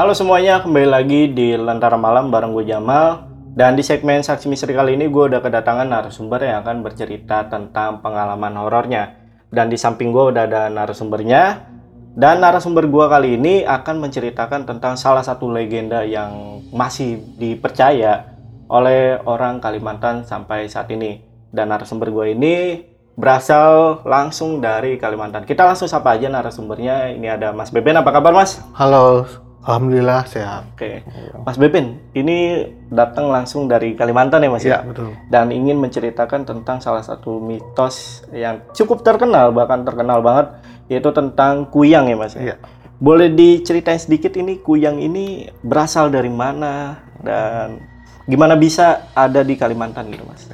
Halo 0.00 0.16
semuanya, 0.16 0.64
kembali 0.64 0.88
lagi 0.88 1.28
di 1.28 1.52
Lentera 1.60 2.00
Malam 2.00 2.32
bareng 2.32 2.56
gue 2.56 2.72
Jamal. 2.72 3.20
Dan 3.52 3.76
di 3.76 3.84
segmen 3.84 4.24
Saksi 4.24 4.48
Misteri 4.48 4.72
kali 4.72 4.96
ini 4.96 5.12
gue 5.12 5.28
udah 5.28 5.44
kedatangan 5.44 5.84
narasumber 5.84 6.40
yang 6.40 6.64
akan 6.64 6.80
bercerita 6.80 7.52
tentang 7.52 8.00
pengalaman 8.00 8.56
horornya. 8.56 9.20
Dan 9.52 9.68
di 9.68 9.76
samping 9.76 10.08
gue 10.08 10.32
udah 10.32 10.48
ada 10.48 10.72
narasumbernya. 10.72 11.68
Dan 12.16 12.40
narasumber 12.40 12.88
gue 12.88 13.06
kali 13.12 13.36
ini 13.36 13.60
akan 13.60 14.00
menceritakan 14.00 14.64
tentang 14.64 14.96
salah 14.96 15.20
satu 15.20 15.52
legenda 15.52 16.00
yang 16.00 16.64
masih 16.72 17.20
dipercaya 17.36 18.40
oleh 18.72 19.20
orang 19.28 19.60
Kalimantan 19.60 20.24
sampai 20.24 20.64
saat 20.72 20.88
ini. 20.96 21.20
Dan 21.52 21.76
narasumber 21.76 22.08
gue 22.08 22.32
ini 22.32 22.88
berasal 23.20 24.00
langsung 24.08 24.64
dari 24.64 24.96
Kalimantan. 24.96 25.44
Kita 25.44 25.68
langsung 25.68 25.92
sapa 25.92 26.16
aja 26.16 26.32
narasumbernya. 26.32 27.12
Ini 27.12 27.36
ada 27.36 27.52
Mas 27.52 27.68
Beben, 27.68 28.00
apa 28.00 28.08
kabar 28.16 28.32
Mas? 28.32 28.64
Halo, 28.72 29.28
Alhamdulillah 29.60 30.24
sehat. 30.24 30.72
Oke, 30.72 31.04
Mas 31.44 31.60
Beben, 31.60 32.00
ini 32.16 32.64
datang 32.88 33.28
langsung 33.28 33.68
dari 33.68 33.92
Kalimantan 33.92 34.40
ya 34.40 34.48
Mas? 34.48 34.64
Iya, 34.64 34.80
betul. 34.80 35.12
Dan 35.28 35.52
ingin 35.52 35.76
menceritakan 35.76 36.48
tentang 36.48 36.80
salah 36.80 37.04
satu 37.04 37.44
mitos 37.44 38.24
yang 38.32 38.64
cukup 38.72 39.04
terkenal, 39.04 39.52
bahkan 39.52 39.84
terkenal 39.84 40.24
banget, 40.24 40.56
yaitu 40.88 41.12
tentang 41.12 41.68
kuyang 41.68 42.08
ya 42.08 42.16
Mas? 42.16 42.32
Iya. 42.40 42.56
Boleh 42.96 43.28
diceritain 43.28 44.00
sedikit 44.00 44.32
ini 44.40 44.64
kuyang 44.64 44.96
ini 44.96 45.52
berasal 45.60 46.08
dari 46.08 46.32
mana 46.32 47.04
dan 47.20 47.84
gimana 48.24 48.56
bisa 48.56 49.12
ada 49.12 49.44
di 49.44 49.60
Kalimantan 49.60 50.08
gitu 50.08 50.24
Mas? 50.24 50.48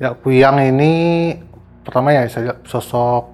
Ya, 0.00 0.16
Kuyang 0.16 0.60
ini 0.60 0.92
pertama 1.84 2.12
ya 2.12 2.24
saya 2.28 2.56
sosok 2.64 3.28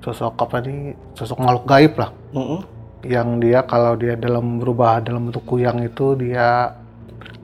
sosok 0.00 0.32
apa 0.36 0.64
nih? 0.64 0.96
Sosok 1.12 1.36
makhluk 1.40 1.64
gaib 1.68 1.92
lah. 1.96 2.10
Mm-mm. 2.32 2.75
Yang 3.04 3.28
dia 3.44 3.60
kalau 3.64 3.98
dia 3.98 4.16
dalam 4.16 4.62
berubah 4.62 5.04
dalam 5.04 5.28
bentuk 5.28 5.44
kuyang 5.44 5.84
itu 5.84 6.16
dia 6.16 6.72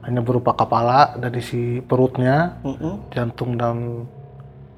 hanya 0.03 0.19
berupa 0.19 0.51
kepala 0.51 1.15
dan 1.15 1.31
isi 1.39 1.79
perutnya, 1.79 2.59
Mm-mm. 2.63 3.07
jantung 3.15 3.55
dan 3.55 4.03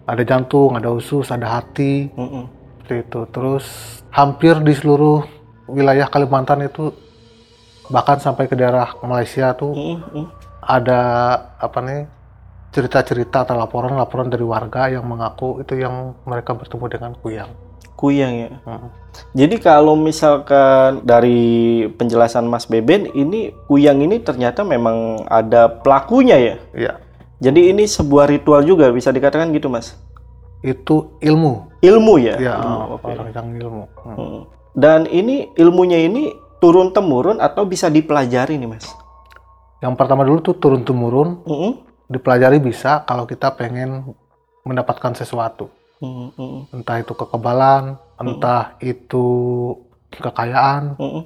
ada 0.06 0.22
jantung, 0.22 0.78
ada 0.78 0.94
usus, 0.94 1.34
ada 1.34 1.58
hati, 1.58 2.14
Mm-mm. 2.14 2.46
seperti 2.78 2.96
itu. 3.10 3.22
Terus 3.34 3.66
hampir 4.14 4.62
di 4.62 4.74
seluruh 4.78 5.26
wilayah 5.66 6.06
Kalimantan 6.06 6.70
itu 6.70 6.94
bahkan 7.90 8.22
sampai 8.22 8.46
ke 8.46 8.54
daerah 8.54 8.94
Malaysia 9.02 9.58
tuh 9.58 9.74
Mm-mm. 9.74 10.30
ada 10.62 11.02
apa 11.58 11.80
nih 11.82 12.02
cerita-cerita 12.70 13.50
atau 13.50 13.58
laporan-laporan 13.58 14.30
dari 14.30 14.46
warga 14.46 14.92
yang 14.92 15.08
mengaku 15.10 15.64
itu 15.64 15.80
yang 15.80 16.14
mereka 16.28 16.54
bertemu 16.54 16.86
dengan 16.92 17.12
kuyang. 17.18 17.65
Kuyang 17.96 18.34
ya. 18.36 18.52
Mm. 18.68 18.90
Jadi 19.32 19.56
kalau 19.64 19.96
misalkan 19.96 21.00
dari 21.08 21.40
penjelasan 21.96 22.44
Mas 22.46 22.68
Beben, 22.68 23.08
ini 23.16 23.56
kuyang 23.72 24.04
ini 24.04 24.20
ternyata 24.20 24.68
memang 24.68 25.24
ada 25.32 25.72
pelakunya 25.72 26.36
ya. 26.36 26.56
Iya, 26.76 26.94
Jadi 27.40 27.72
ini 27.72 27.88
sebuah 27.88 28.28
ritual 28.28 28.68
juga 28.68 28.92
bisa 28.92 29.12
dikatakan 29.12 29.56
gitu 29.56 29.72
Mas. 29.72 29.96
itu 30.60 31.14
ilmu. 31.22 31.70
Ilmu 31.80 32.14
ya. 32.18 32.36
Ya, 32.42 32.56
Ilmu, 32.58 32.98
oke. 32.98 33.06
orang 33.06 33.30
yang 33.32 33.48
ilmu. 33.62 33.84
Mm. 34.02 34.16
Hmm. 34.18 34.42
Dan 34.74 35.00
ini 35.08 35.54
ilmunya 35.56 36.02
ini 36.02 36.34
turun 36.58 36.90
temurun 36.90 37.38
atau 37.38 37.64
bisa 37.64 37.86
dipelajari 37.88 38.58
nih 38.58 38.66
Mas? 38.66 38.90
Yang 39.80 39.94
pertama 39.94 40.26
dulu 40.26 40.42
tuh 40.42 40.58
turun 40.58 40.82
temurun, 40.82 41.46
Mm-mm. 41.46 41.86
dipelajari 42.10 42.58
bisa 42.58 43.06
kalau 43.06 43.30
kita 43.30 43.54
pengen 43.54 44.18
mendapatkan 44.66 45.14
sesuatu. 45.14 45.70
Mm-mm. 46.04 46.72
Entah 46.76 46.98
itu 47.00 47.14
kekebalan, 47.16 47.96
entah 48.20 48.76
itu 48.84 49.26
kekayaan, 50.12 51.00
Mm-mm. 51.00 51.24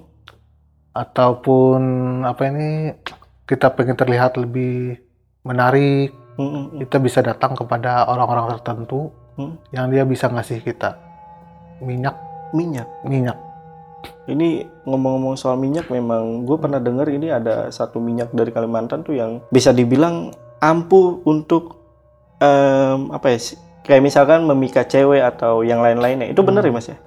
ataupun 0.94 1.82
apa 2.26 2.42
ini 2.50 2.94
kita 3.50 3.74
pengen 3.74 3.98
terlihat 3.98 4.38
lebih 4.38 5.02
menarik, 5.42 6.14
Mm-mm. 6.38 6.82
kita 6.82 6.98
bisa 7.02 7.20
datang 7.26 7.58
kepada 7.58 8.06
orang-orang 8.10 8.58
tertentu 8.58 9.10
Hmm. 9.40 9.56
yang 9.72 9.88
dia 9.88 10.04
bisa 10.04 10.28
ngasih 10.28 10.60
kita 10.60 11.00
minyak 11.80 12.12
Minyak. 12.52 12.92
minyak 13.08 13.40
Ini 14.28 14.68
ngomong-ngomong 14.84 15.40
soal 15.40 15.56
minyak, 15.56 15.88
memang 15.88 16.44
gue 16.44 16.58
pernah 16.60 16.80
dengar 16.80 17.08
ini 17.08 17.32
ada 17.32 17.72
satu 17.72 18.04
minyak 18.04 18.36
dari 18.36 18.52
Kalimantan 18.52 19.00
tuh 19.04 19.16
yang 19.16 19.40
bisa 19.48 19.72
dibilang 19.72 20.36
ampuh 20.60 21.24
untuk 21.24 21.80
em, 22.40 23.16
apa 23.16 23.32
ya? 23.32 23.40
Kayak 23.90 24.06
misalkan 24.06 24.46
memikat 24.46 24.86
cewek 24.86 25.26
atau 25.26 25.66
yang 25.66 25.82
lain-lainnya. 25.82 26.30
Itu 26.30 26.46
bener 26.46 26.62
ya 26.62 26.70
mas 26.70 26.88
ya? 26.88 26.98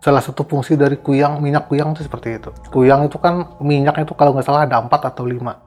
salah 0.00 0.24
satu 0.24 0.48
fungsi 0.48 0.80
dari 0.80 0.96
kuyang 0.96 1.44
minyak 1.44 1.68
kuyang 1.68 1.92
itu 1.92 2.08
seperti 2.08 2.40
itu 2.40 2.48
kuyang 2.72 3.04
itu 3.04 3.20
kan 3.20 3.60
minyaknya 3.60 4.08
itu 4.08 4.16
kalau 4.16 4.32
nggak 4.32 4.48
salah 4.48 4.64
ada 4.64 4.80
empat 4.80 5.12
atau 5.12 5.28
lima 5.28 5.60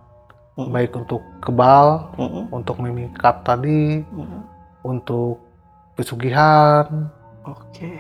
Mm. 0.58 0.70
baik 0.74 0.94
untuk 0.98 1.22
kebal 1.38 2.14
Mm-mm. 2.18 2.50
untuk 2.50 2.82
memikat 2.82 3.46
tadi 3.46 4.02
Mm-mm. 4.02 4.42
untuk 4.82 5.38
pesugihan 5.94 7.10
Oke. 7.46 7.94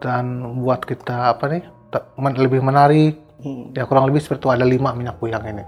dan 0.00 0.24
buat 0.60 0.84
kita 0.84 1.36
apa 1.36 1.44
nih 1.48 1.64
men- 2.16 2.40
lebih 2.40 2.64
menarik 2.64 3.20
Mm. 3.44 3.76
ya 3.76 3.84
kurang 3.84 4.08
lebih 4.08 4.24
seperti 4.24 4.44
itu 4.44 4.50
ada 4.52 4.64
lima 4.64 4.96
minyak 4.96 5.20
kuyang 5.20 5.44
ini 5.44 5.64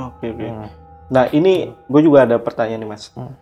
Oke 0.00 0.32
oke. 0.32 0.48
Hmm. 0.48 0.68
Nah 1.12 1.28
ini 1.28 1.68
gue 1.68 2.00
juga 2.00 2.24
ada 2.24 2.40
pertanyaan 2.40 2.80
nih 2.80 2.88
mas. 2.88 3.12
Hmm. 3.12 3.36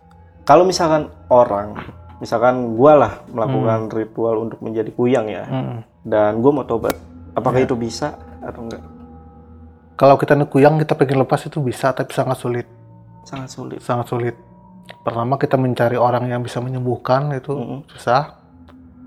Kalau 0.49 0.65
misalkan 0.65 1.13
orang, 1.29 1.77
misalkan 2.17 2.73
gue 2.73 2.93
lah 2.95 3.21
melakukan 3.29 3.85
ritual 3.93 4.49
untuk 4.49 4.57
menjadi 4.59 4.89
kuyang 4.89 5.29
ya, 5.29 5.45
Hmm. 5.45 5.85
dan 6.01 6.41
gue 6.41 6.49
mau 6.49 6.65
tobat, 6.65 6.97
apakah 7.31 7.61
Ya. 7.61 7.69
itu 7.69 7.77
bisa 7.77 8.17
atau 8.41 8.65
enggak? 8.65 8.81
kalau 9.93 10.15
kita 10.15 10.31
kuyang 10.47 10.79
kita 10.79 10.95
pengen 10.95 11.19
lepas 11.19 11.43
itu 11.43 11.59
bisa 11.59 11.91
tapi 11.91 12.15
sangat 12.15 12.39
sulit 12.39 12.63
Sangat 13.21 13.51
sulit. 13.51 13.79
sangat 13.79 14.07
sulit. 14.07 14.35
Pertama 15.03 15.35
kita 15.35 15.53
mencari 15.53 15.99
orang 15.99 16.23
yang 16.25 16.39
bisa 16.39 16.57
menyembuhkan 16.57 17.29
itu 17.31 17.51
Mm-mm. 17.51 17.79
susah. 17.85 18.39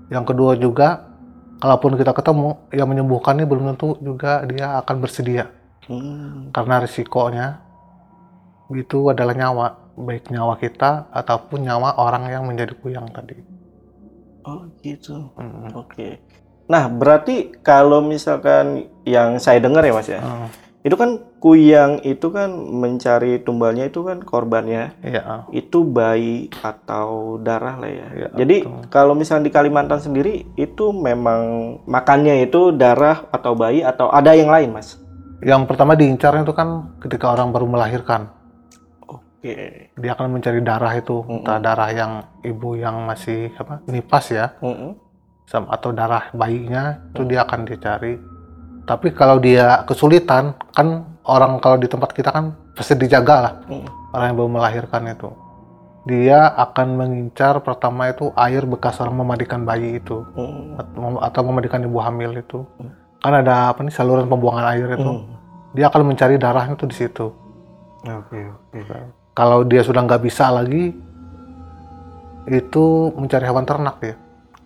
Yang 0.07 0.25
kedua 0.29 0.53
juga, 0.53 1.09
kalaupun 1.57 1.97
kita 1.97 2.13
ketemu 2.13 2.55
yang 2.69 2.85
menyembuhkan 2.85 3.35
ini 3.35 3.43
belum 3.43 3.73
tentu 3.73 3.97
juga 3.99 4.45
dia 4.45 4.77
akan 4.79 4.95
bersedia 5.01 5.49
Hmm. 5.83 6.53
karena 6.53 6.79
risikonya 6.79 7.47
itu 8.71 9.09
adalah 9.09 9.33
nyawa, 9.33 9.67
baik 9.95 10.29
nyawa 10.29 10.57
kita 10.57 11.07
ataupun 11.09 11.63
nyawa 11.63 11.97
orang 11.97 12.27
yang 12.27 12.43
menjadi 12.43 12.73
kuyang 12.75 13.09
tadi. 13.09 13.37
Oh 14.43 14.67
gitu. 14.81 15.31
Mm. 15.37 15.71
Oke. 15.77 16.19
Nah 16.67 16.87
berarti 16.87 17.51
kalau 17.61 17.99
misalkan 17.99 18.87
yang 19.03 19.37
saya 19.37 19.59
dengar 19.59 19.83
ya 19.83 19.93
mas 19.93 20.09
ya, 20.09 20.19
Mm. 20.19 20.47
itu 20.83 20.95
kan 20.95 21.09
kuyang 21.39 22.03
itu 22.03 22.27
kan 22.27 22.51
mencari 22.51 23.39
tumbalnya 23.39 23.87
itu 23.87 24.03
kan 24.03 24.19
korbannya 24.19 24.95
Iya. 24.99 25.47
itu 25.51 25.83
bayi 25.83 26.51
atau 26.59 27.35
darah 27.39 27.79
lah 27.79 27.87
ya. 27.87 28.07
Iya, 28.11 28.27
Jadi 28.35 28.57
betul. 28.63 28.83
kalau 28.91 29.13
misalnya 29.15 29.47
di 29.47 29.53
Kalimantan 29.55 29.99
sendiri 29.99 30.43
itu 30.55 30.91
memang 30.91 31.41
makannya 31.87 32.43
itu 32.43 32.71
darah 32.71 33.27
atau 33.31 33.55
bayi 33.55 33.79
atau 33.79 34.11
ada 34.11 34.35
yang 34.35 34.51
lain 34.51 34.75
mas? 34.75 34.99
Yang 35.43 35.67
pertama 35.67 35.95
diincarnya 35.95 36.43
itu 36.43 36.55
kan 36.55 36.95
ketika 36.99 37.27
orang 37.27 37.51
baru 37.51 37.67
melahirkan, 37.67 38.31
Oke. 39.43 39.91
dia 39.91 40.11
akan 40.15 40.39
mencari 40.39 40.63
darah 40.63 40.95
itu, 40.95 41.19
Mm-mm. 41.19 41.43
entah 41.43 41.59
darah 41.59 41.91
yang 41.91 42.11
ibu 42.41 42.79
yang 42.79 43.03
masih 43.03 43.51
apa 43.59 43.83
nipas 43.85 44.31
ya, 44.31 44.55
Mm-mm. 44.63 44.95
sam- 45.43 45.67
atau 45.67 45.91
darah 45.91 46.31
bayinya 46.31 47.03
itu 47.11 47.27
dia 47.27 47.43
akan 47.43 47.67
dicari. 47.67 48.15
Tapi 48.83 49.11
kalau 49.11 49.39
dia 49.39 49.83
kesulitan, 49.83 50.55
kan 50.71 50.87
orang 51.27 51.59
kalau 51.59 51.75
di 51.75 51.87
tempat 51.87 52.11
kita 52.11 52.31
kan 52.31 52.55
pasti 52.71 52.95
dijaga 52.95 53.35
lah 53.37 53.53
Mm. 53.67 53.87
orang 54.11 54.25
yang 54.31 54.37
baru 54.39 54.49
melahirkan 54.49 55.03
itu. 55.07 55.29
Dia 56.03 56.51
akan 56.51 56.95
mengincar 56.95 57.59
pertama 57.59 58.11
itu 58.11 58.31
air 58.35 58.63
bekas 58.63 58.99
orang 58.99 59.15
memandikan 59.15 59.63
bayi 59.63 59.99
itu 59.99 60.23
Mm. 60.35 60.79
atau 60.79 61.19
atau 61.19 61.41
memandikan 61.43 61.79
ibu 61.79 61.99
hamil 61.99 62.31
itu. 62.35 62.63
Hmm. 62.75 62.91
Kan 63.19 63.39
ada 63.39 63.71
apa 63.71 63.83
nih 63.83 63.91
saluran 63.91 64.27
pembuangan 64.27 64.71
air 64.71 64.87
itu. 64.87 65.11
Mm. 65.15 65.23
Dia 65.75 65.87
akan 65.87 66.01
mencari 66.03 66.35
darahnya 66.35 66.75
itu 66.75 66.87
di 66.87 66.95
situ. 66.95 67.27
Oke 68.03 68.35
oke. 68.35 68.79
Kalau 69.33 69.65
dia 69.65 69.81
sudah 69.81 70.05
nggak 70.05 70.23
bisa 70.23 70.53
lagi, 70.53 70.93
itu 72.45 72.85
mencari 73.17 73.45
hewan 73.49 73.65
ternak 73.65 73.97
ya. 74.05 74.15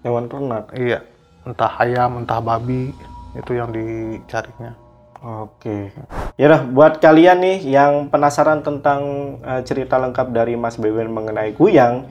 Hewan 0.04 0.28
ternak. 0.28 0.76
Iya, 0.76 1.08
entah 1.48 1.72
ayam, 1.80 2.20
entah 2.20 2.44
babi, 2.44 2.92
itu 3.32 3.52
yang 3.56 3.72
dicarinya. 3.72 4.76
Oke. 5.24 5.96
Ya 6.38 6.62
buat 6.62 7.00
kalian 7.02 7.42
nih 7.42 7.58
yang 7.64 8.12
penasaran 8.12 8.62
tentang 8.62 9.02
uh, 9.42 9.64
cerita 9.66 9.98
lengkap 9.98 10.30
dari 10.36 10.54
Mas 10.60 10.78
Beben 10.78 11.16
mengenai 11.16 11.56
kuyang, 11.56 12.06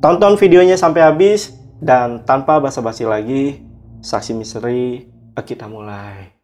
tonton 0.00 0.38
videonya 0.40 0.78
sampai 0.78 1.04
habis 1.04 1.52
dan 1.82 2.24
tanpa 2.24 2.62
basa-basi 2.62 3.04
lagi, 3.04 3.60
saksi 4.00 4.32
misteri 4.32 5.10
kita 5.36 5.68
mulai. 5.68 6.35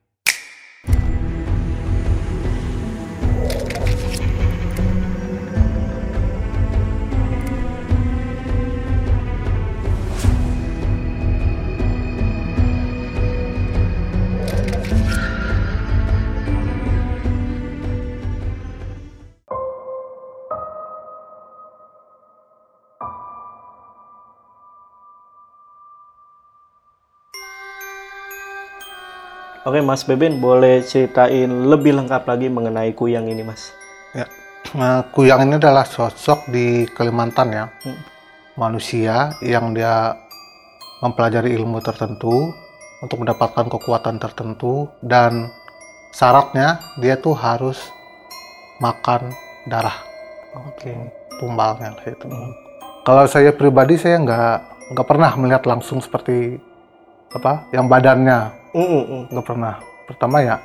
Oke 29.72 29.80
Mas 29.80 30.04
Beben, 30.04 30.36
boleh 30.36 30.84
ceritain 30.84 31.48
lebih 31.48 31.96
lengkap 31.96 32.28
lagi 32.28 32.52
mengenai 32.52 32.92
Kuyang 32.92 33.24
ini 33.24 33.40
Mas? 33.40 33.72
Ya, 34.12 34.28
nah, 34.76 35.00
Kuyang 35.08 35.48
ini 35.48 35.56
adalah 35.56 35.88
sosok 35.88 36.44
di 36.52 36.84
Kalimantan 36.92 37.48
ya, 37.56 37.64
hmm. 37.80 38.00
manusia 38.60 39.32
yang 39.40 39.72
dia 39.72 40.12
mempelajari 41.00 41.56
ilmu 41.56 41.80
tertentu 41.80 42.52
untuk 43.00 43.24
mendapatkan 43.24 43.72
kekuatan 43.72 44.20
tertentu 44.20 44.92
dan 45.00 45.48
syaratnya 46.12 46.76
dia 47.00 47.16
tuh 47.16 47.32
harus 47.32 47.80
makan 48.76 49.32
darah. 49.64 49.96
Oke. 50.68 50.92
Okay. 50.92 50.96
Tumbalnya 51.40 51.96
itu. 52.04 52.28
Hmm. 52.28 52.52
Kalau 53.08 53.25
saya 53.25 53.56
pribadi 53.56 53.96
saya 53.96 54.20
nggak 54.20 54.52
nggak 54.92 55.06
pernah 55.08 55.32
melihat 55.40 55.64
langsung 55.64 56.04
seperti 56.04 56.60
apa 57.32 57.72
yang 57.72 57.88
badannya 57.88 58.60
mm 58.72 59.32
nggak 59.32 59.46
pernah. 59.46 59.80
Pertama 60.08 60.42
ya 60.42 60.56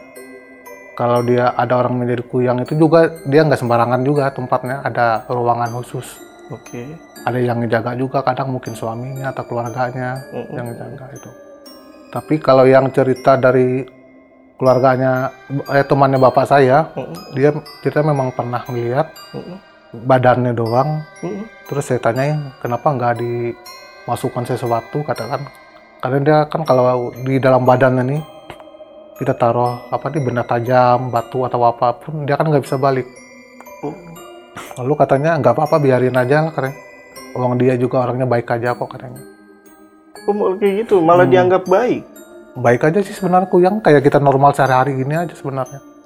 kalau 0.98 1.22
dia 1.22 1.54
ada 1.54 1.78
orang 1.78 2.02
menjadi 2.02 2.26
kuyang 2.26 2.66
itu 2.66 2.74
juga 2.74 3.22
dia 3.30 3.46
nggak 3.46 3.60
sembarangan 3.60 4.02
juga 4.02 4.32
tempatnya. 4.34 4.82
Ada 4.84 5.28
ruangan 5.30 5.72
khusus. 5.78 6.24
Oke. 6.48 6.80
Okay. 6.80 6.88
ada 7.28 7.44
yang 7.44 7.60
ngejaga 7.60 7.92
juga 8.00 8.24
kadang 8.24 8.56
mungkin 8.56 8.72
suaminya 8.72 9.36
atau 9.36 9.44
keluarganya 9.44 10.16
mm 10.32 10.56
yang 10.56 10.66
ngejaga 10.72 11.06
itu. 11.12 11.30
Tapi 12.08 12.36
kalau 12.40 12.64
yang 12.64 12.88
cerita 12.96 13.36
dari 13.36 13.84
keluarganya 14.56 15.36
eh 15.76 15.84
temannya 15.84 16.24
bapak 16.24 16.48
saya 16.48 16.88
mm 16.96 17.36
dia 17.36 17.52
cerita 17.84 18.00
memang 18.00 18.32
pernah 18.32 18.64
melihat 18.72 19.12
mm 19.36 19.58
badannya 20.08 20.56
doang. 20.56 21.04
Mm 21.20 21.68
terus 21.68 21.84
saya 21.92 22.00
tanyain 22.00 22.56
kenapa 22.64 22.88
nggak 22.96 23.20
dimasukkan 23.20 24.48
sesuatu? 24.48 25.04
Katakan 25.04 25.67
karena 25.98 26.18
dia 26.22 26.38
kan 26.46 26.62
kalau 26.62 27.10
di 27.26 27.42
dalam 27.42 27.66
badan 27.66 28.02
ini 28.06 28.22
kita 29.18 29.34
taruh 29.34 29.90
apa 29.90 30.14
nih 30.14 30.22
benda 30.22 30.46
tajam 30.46 31.10
batu 31.10 31.42
atau 31.44 31.66
apa 31.66 31.98
pun 31.98 32.24
dia 32.24 32.38
kan 32.38 32.46
nggak 32.46 32.62
bisa 32.62 32.78
balik. 32.78 33.10
Lalu 34.78 34.94
katanya 34.94 35.38
nggak 35.42 35.54
apa-apa 35.58 35.82
biarin 35.82 36.14
aja 36.14 36.54
karena 36.54 36.72
uang 37.34 37.58
dia 37.58 37.74
juga 37.78 38.06
orangnya 38.06 38.30
baik 38.30 38.46
aja 38.46 38.78
kok 38.78 38.90
katanya. 38.94 39.22
Oh 40.30 40.54
kayak 40.60 40.86
gitu 40.86 41.02
malah 41.02 41.26
hmm. 41.26 41.34
dianggap 41.34 41.64
baik? 41.66 42.06
Baik 42.58 42.90
aja 42.90 43.00
sih 43.02 43.14
sebenarnya 43.18 43.50
yang 43.58 43.82
kayak 43.82 44.06
kita 44.06 44.22
normal 44.22 44.54
sehari-hari 44.54 44.98
gini 44.98 45.14
aja 45.14 45.34
sebenarnya 45.34 45.97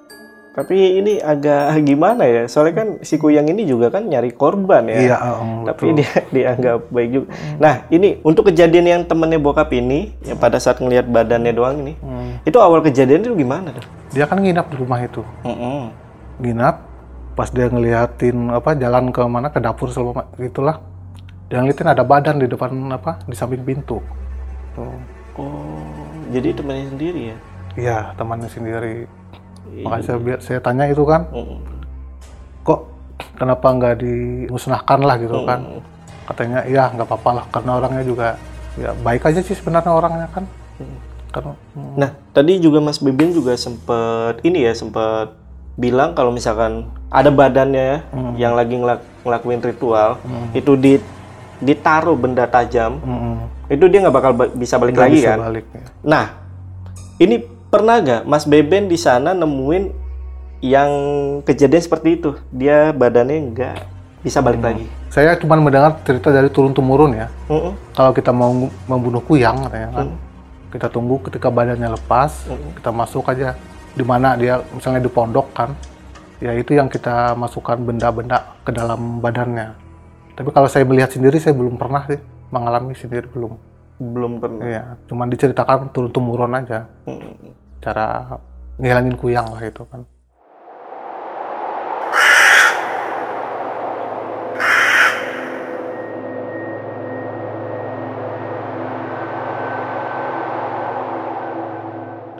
tapi 0.52 1.00
ini 1.00 1.24
agak 1.24 1.72
gimana 1.90 2.28
ya? 2.28 2.44
Soalnya 2.52 2.76
kan 2.84 2.88
si 3.08 3.16
Kuyang 3.16 3.48
ini 3.48 3.64
juga 3.64 3.88
kan 3.88 4.04
nyari 4.08 4.36
korban 4.36 4.84
ya. 4.92 5.00
Iya, 5.00 5.18
um, 5.40 5.64
Tapi 5.64 5.96
betul. 5.96 5.98
dia 6.04 6.12
dianggap 6.36 6.80
baik 6.92 7.10
juga. 7.10 7.28
Hmm. 7.32 7.56
Nah, 7.58 7.76
ini 7.88 8.10
untuk 8.28 8.52
kejadian 8.52 8.86
yang 8.86 9.02
temennya 9.08 9.40
bokap 9.40 9.72
ini, 9.72 10.12
yang 10.28 10.36
pada 10.36 10.60
saat 10.60 10.84
ngelihat 10.84 11.08
badannya 11.08 11.56
doang 11.56 11.88
ini, 11.88 11.94
hmm. 11.96 12.44
itu 12.44 12.58
awal 12.60 12.84
kejadian 12.84 13.24
itu 13.24 13.36
gimana 13.40 13.72
tuh? 13.72 13.86
Dia 14.12 14.28
kan 14.28 14.44
nginap 14.44 14.68
di 14.68 14.76
rumah 14.76 15.00
itu. 15.00 15.24
Hmm. 15.48 15.96
Nginap, 16.44 16.76
pas 17.40 17.48
dia 17.48 17.72
ngeliatin 17.72 18.52
apa 18.52 18.76
jalan 18.76 19.16
ke 19.16 19.22
mana 19.24 19.48
ke 19.48 19.60
dapur 19.64 19.88
selama 19.88 20.28
gitulah. 20.36 20.84
Dia 21.48 21.64
ngeliatin 21.64 21.96
ada 21.96 22.04
badan 22.04 22.44
di 22.44 22.48
depan 22.52 22.76
apa 22.92 23.24
di 23.24 23.36
samping 23.36 23.64
pintu. 23.64 24.04
Tuh. 24.76 25.00
Oh, 25.40 25.80
jadi 26.28 26.52
temannya 26.52 26.92
sendiri 26.92 27.22
ya? 27.32 27.38
Iya, 27.80 27.98
temannya 28.20 28.52
sendiri 28.52 29.08
makanya 29.84 30.04
saya, 30.06 30.20
saya 30.42 30.60
tanya 30.60 30.86
itu 30.90 31.04
kan 31.06 31.28
kok 32.62 32.92
kenapa 33.38 33.68
nggak 33.74 33.96
dimusnahkan 34.02 35.00
lah 35.02 35.16
gitu 35.22 35.38
kan 35.46 35.82
katanya 36.30 36.60
iya 36.70 36.90
nggak 36.94 37.08
apa-apa 37.08 37.30
lah 37.42 37.46
karena 37.50 37.72
orangnya 37.82 38.04
juga 38.06 38.28
ya 38.80 38.96
baik 39.04 39.28
aja 39.28 39.40
sih 39.44 39.58
sebenarnya 39.58 39.92
orangnya 39.92 40.28
kan 40.32 40.48
karena 41.32 41.54
hmm. 41.56 41.96
nah 41.96 42.10
tadi 42.36 42.60
juga 42.60 42.84
Mas 42.84 43.00
Bibin 43.00 43.32
juga 43.32 43.56
sempet 43.56 44.44
ini 44.44 44.68
ya 44.68 44.74
sempet 44.76 45.32
bilang 45.80 46.12
kalau 46.14 46.36
misalkan 46.36 46.92
ada 47.08 47.32
badannya 47.32 48.04
hmm. 48.12 48.34
yang 48.36 48.54
lagi 48.54 48.76
ngelak, 48.76 49.02
ngelakuin 49.24 49.64
ritual 49.64 50.20
hmm. 50.22 50.52
itu 50.56 50.72
di 50.76 50.94
ditaruh 51.64 52.16
benda 52.20 52.46
tajam 52.46 53.00
hmm. 53.00 53.72
itu 53.72 53.86
dia 53.88 54.00
nggak 54.04 54.16
bakal 54.16 54.32
ba 54.36 54.46
bisa 54.52 54.76
balik 54.76 54.94
gak 55.00 55.04
lagi 55.08 55.20
bisa 55.24 55.30
kan 55.32 55.40
balik, 55.48 55.66
ya. 55.72 55.84
nah 56.04 56.26
ini 57.22 57.36
pernah 57.72 58.04
gak 58.04 58.28
Mas 58.28 58.44
Beben 58.44 58.92
di 58.92 59.00
sana 59.00 59.32
nemuin 59.32 59.96
yang 60.60 60.92
kejadian 61.48 61.82
seperti 61.82 62.20
itu? 62.20 62.36
Dia 62.52 62.92
badannya 62.92 63.56
nggak 63.56 63.76
bisa 64.22 64.44
balik 64.44 64.62
hmm. 64.62 64.68
lagi. 64.68 64.86
Saya 65.10 65.34
cuma 65.40 65.58
mendengar 65.58 65.98
cerita 66.06 66.30
dari 66.30 66.52
turun 66.52 66.76
temurun 66.76 67.16
ya. 67.18 67.28
Hmm. 67.50 67.74
Kalau 67.96 68.12
kita 68.14 68.30
mau 68.30 68.54
membunuh 68.86 69.24
kuyang, 69.24 69.66
katanya 69.66 69.90
kan, 69.90 70.08
hmm. 70.12 70.20
kita 70.76 70.88
tunggu 70.92 71.16
ketika 71.26 71.48
badannya 71.50 71.90
lepas, 71.96 72.46
hmm. 72.46 72.78
kita 72.78 72.92
masuk 72.94 73.26
aja 73.32 73.58
di 73.96 74.04
mana 74.06 74.38
dia 74.38 74.62
misalnya 74.72 75.02
di 75.02 75.12
pondok 75.12 75.48
kan, 75.56 75.74
ya 76.44 76.54
itu 76.54 76.78
yang 76.78 76.92
kita 76.92 77.34
masukkan 77.34 77.80
benda-benda 77.82 78.62
ke 78.62 78.72
dalam 78.76 79.24
badannya. 79.24 79.74
Tapi 80.38 80.50
kalau 80.54 80.70
saya 80.70 80.86
melihat 80.86 81.12
sendiri, 81.12 81.42
saya 81.42 81.58
belum 81.58 81.76
pernah 81.80 82.06
sih 82.06 82.20
mengalami 82.54 82.94
sendiri 82.94 83.26
belum. 83.32 83.58
Belum 84.02 84.38
pernah. 84.38 84.64
Iya, 84.66 84.84
cuma 85.10 85.26
diceritakan 85.26 85.90
turun 85.90 86.12
temurun 86.14 86.54
aja. 86.54 86.86
Hmm 87.10 87.61
cara 87.82 88.38
ngilangin 88.78 89.18
kuyang 89.18 89.50
lah 89.52 89.64
itu 89.66 89.84
kan 89.90 90.06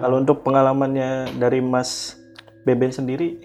Kalau 0.02 0.18
untuk 0.18 0.42
pengalamannya 0.42 1.38
dari 1.38 1.62
Mas 1.62 2.18
Beben 2.66 2.90
sendiri, 2.90 3.38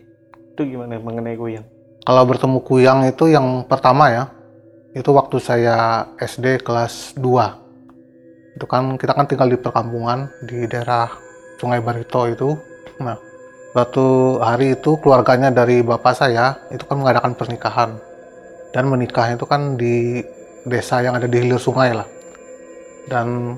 itu 0.57 0.61
gimana 0.65 0.97
mengenai 0.97 1.37
kuyang? 1.37 1.69
Kalau 2.00 2.25
bertemu 2.25 2.65
kuyang 2.65 3.05
itu 3.05 3.29
yang 3.29 3.69
pertama 3.69 4.09
ya, 4.09 4.25
itu 4.97 5.12
waktu 5.12 5.37
saya 5.37 6.09
SD 6.17 6.65
kelas 6.65 7.12
2. 7.21 8.57
Itu 8.57 8.65
kan 8.65 8.97
kita 8.97 9.12
kan 9.12 9.29
tinggal 9.29 9.53
di 9.53 9.61
perkampungan 9.61 10.33
di 10.49 10.65
daerah 10.65 11.25
Sungai 11.57 11.81
Barito 11.81 12.29
itu. 12.29 12.57
Nah, 13.01 13.17
suatu 13.73 14.39
hari 14.41 14.77
itu 14.77 14.97
keluarganya 15.01 15.53
dari 15.53 15.81
bapak 15.81 16.15
saya 16.17 16.57
itu 16.73 16.85
kan 16.85 17.01
mengadakan 17.01 17.33
pernikahan. 17.37 17.91
Dan 18.73 18.93
menikah 18.93 19.33
itu 19.33 19.49
kan 19.49 19.81
di 19.81 20.21
desa 20.69 21.01
yang 21.01 21.17
ada 21.17 21.25
di 21.25 21.37
hilir 21.41 21.61
sungai 21.61 21.97
lah. 21.97 22.09
Dan 23.09 23.57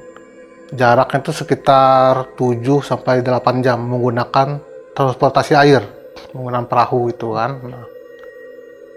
jaraknya 0.71 1.25
itu 1.25 1.33
sekitar 1.33 2.37
7 2.37 2.85
sampai 2.85 3.25
8 3.25 3.65
jam 3.65 3.81
menggunakan 3.81 4.61
transportasi 4.93 5.57
air, 5.57 5.83
menggunakan 6.37 6.67
perahu 6.69 7.09
itu 7.11 7.35
kan. 7.35 7.51
Nah, 7.67 7.85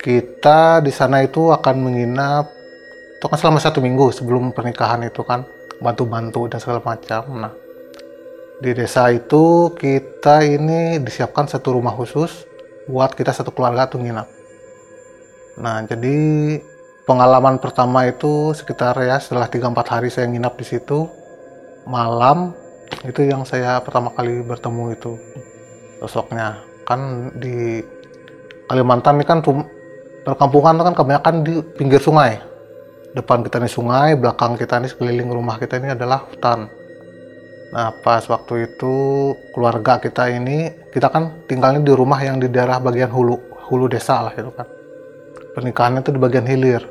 kita 0.01 0.81
di 0.81 0.89
sana 0.89 1.22
itu 1.22 1.53
akan 1.53 1.75
menginap 1.77 2.50
itu 3.22 3.29
kan 3.29 3.38
selama 3.38 3.62
satu 3.62 3.86
minggu 3.86 4.10
sebelum 4.10 4.50
pernikahan 4.50 5.05
itu 5.05 5.22
kan 5.22 5.46
bantu-bantu 5.77 6.50
dan 6.50 6.58
segala 6.58 6.81
macam. 6.81 7.22
Nah, 7.38 7.53
di 8.62 8.77
desa 8.77 9.10
itu 9.10 9.74
kita 9.74 10.46
ini 10.46 11.01
disiapkan 11.01 11.50
satu 11.50 11.82
rumah 11.82 11.98
khusus 11.98 12.46
buat 12.86 13.18
kita 13.18 13.34
satu 13.34 13.50
keluarga 13.50 13.89
tuh 13.89 14.06
nginap. 14.06 14.30
Nah, 15.58 15.82
jadi 15.89 16.18
pengalaman 17.10 17.58
pertama 17.58 18.06
itu 18.06 18.53
sekitar 18.53 18.94
ya 19.01 19.18
setelah 19.18 19.50
3-4 19.50 19.82
hari 19.89 20.10
saya 20.13 20.30
nginap 20.30 20.62
di 20.62 20.65
situ 20.70 21.10
malam 21.89 22.53
itu 23.01 23.25
yang 23.25 23.41
saya 23.50 23.82
pertama 23.82 24.13
kali 24.13 24.46
bertemu 24.46 24.94
itu 24.94 25.18
sosoknya. 25.98 26.62
Kan 26.86 27.34
di 27.41 27.82
Kalimantan 28.70 29.20
ini 29.20 29.25
kan 29.27 29.44
perkampungan 30.24 30.80
kan 30.80 30.94
kebanyakan 30.94 31.36
di 31.44 31.60
pinggir 31.75 32.00
sungai. 32.00 32.39
Depan 33.12 33.44
kita 33.44 33.60
ini 33.60 33.68
sungai 33.68 34.15
belakang 34.15 34.56
kita 34.56 34.80
ini 34.80 34.88
sekeliling 34.88 35.27
rumah 35.27 35.60
kita 35.60 35.82
ini 35.82 35.91
adalah 35.91 36.24
hutan 36.24 36.80
Nah, 37.71 37.95
pas 38.03 38.19
waktu 38.27 38.67
itu 38.67 38.95
keluarga 39.55 39.95
kita 39.95 40.27
ini, 40.27 40.91
kita 40.91 41.07
kan 41.07 41.47
tinggalnya 41.47 41.79
di 41.79 41.95
rumah 41.95 42.19
yang 42.19 42.35
di 42.35 42.51
daerah 42.51 42.83
bagian 42.83 43.07
hulu, 43.07 43.39
hulu 43.71 43.87
desa 43.87 44.27
lah 44.27 44.35
itu 44.35 44.51
kan. 44.51 44.67
Pernikahannya 45.55 46.03
itu 46.03 46.11
di 46.11 46.19
bagian 46.19 46.43
hilir. 46.43 46.83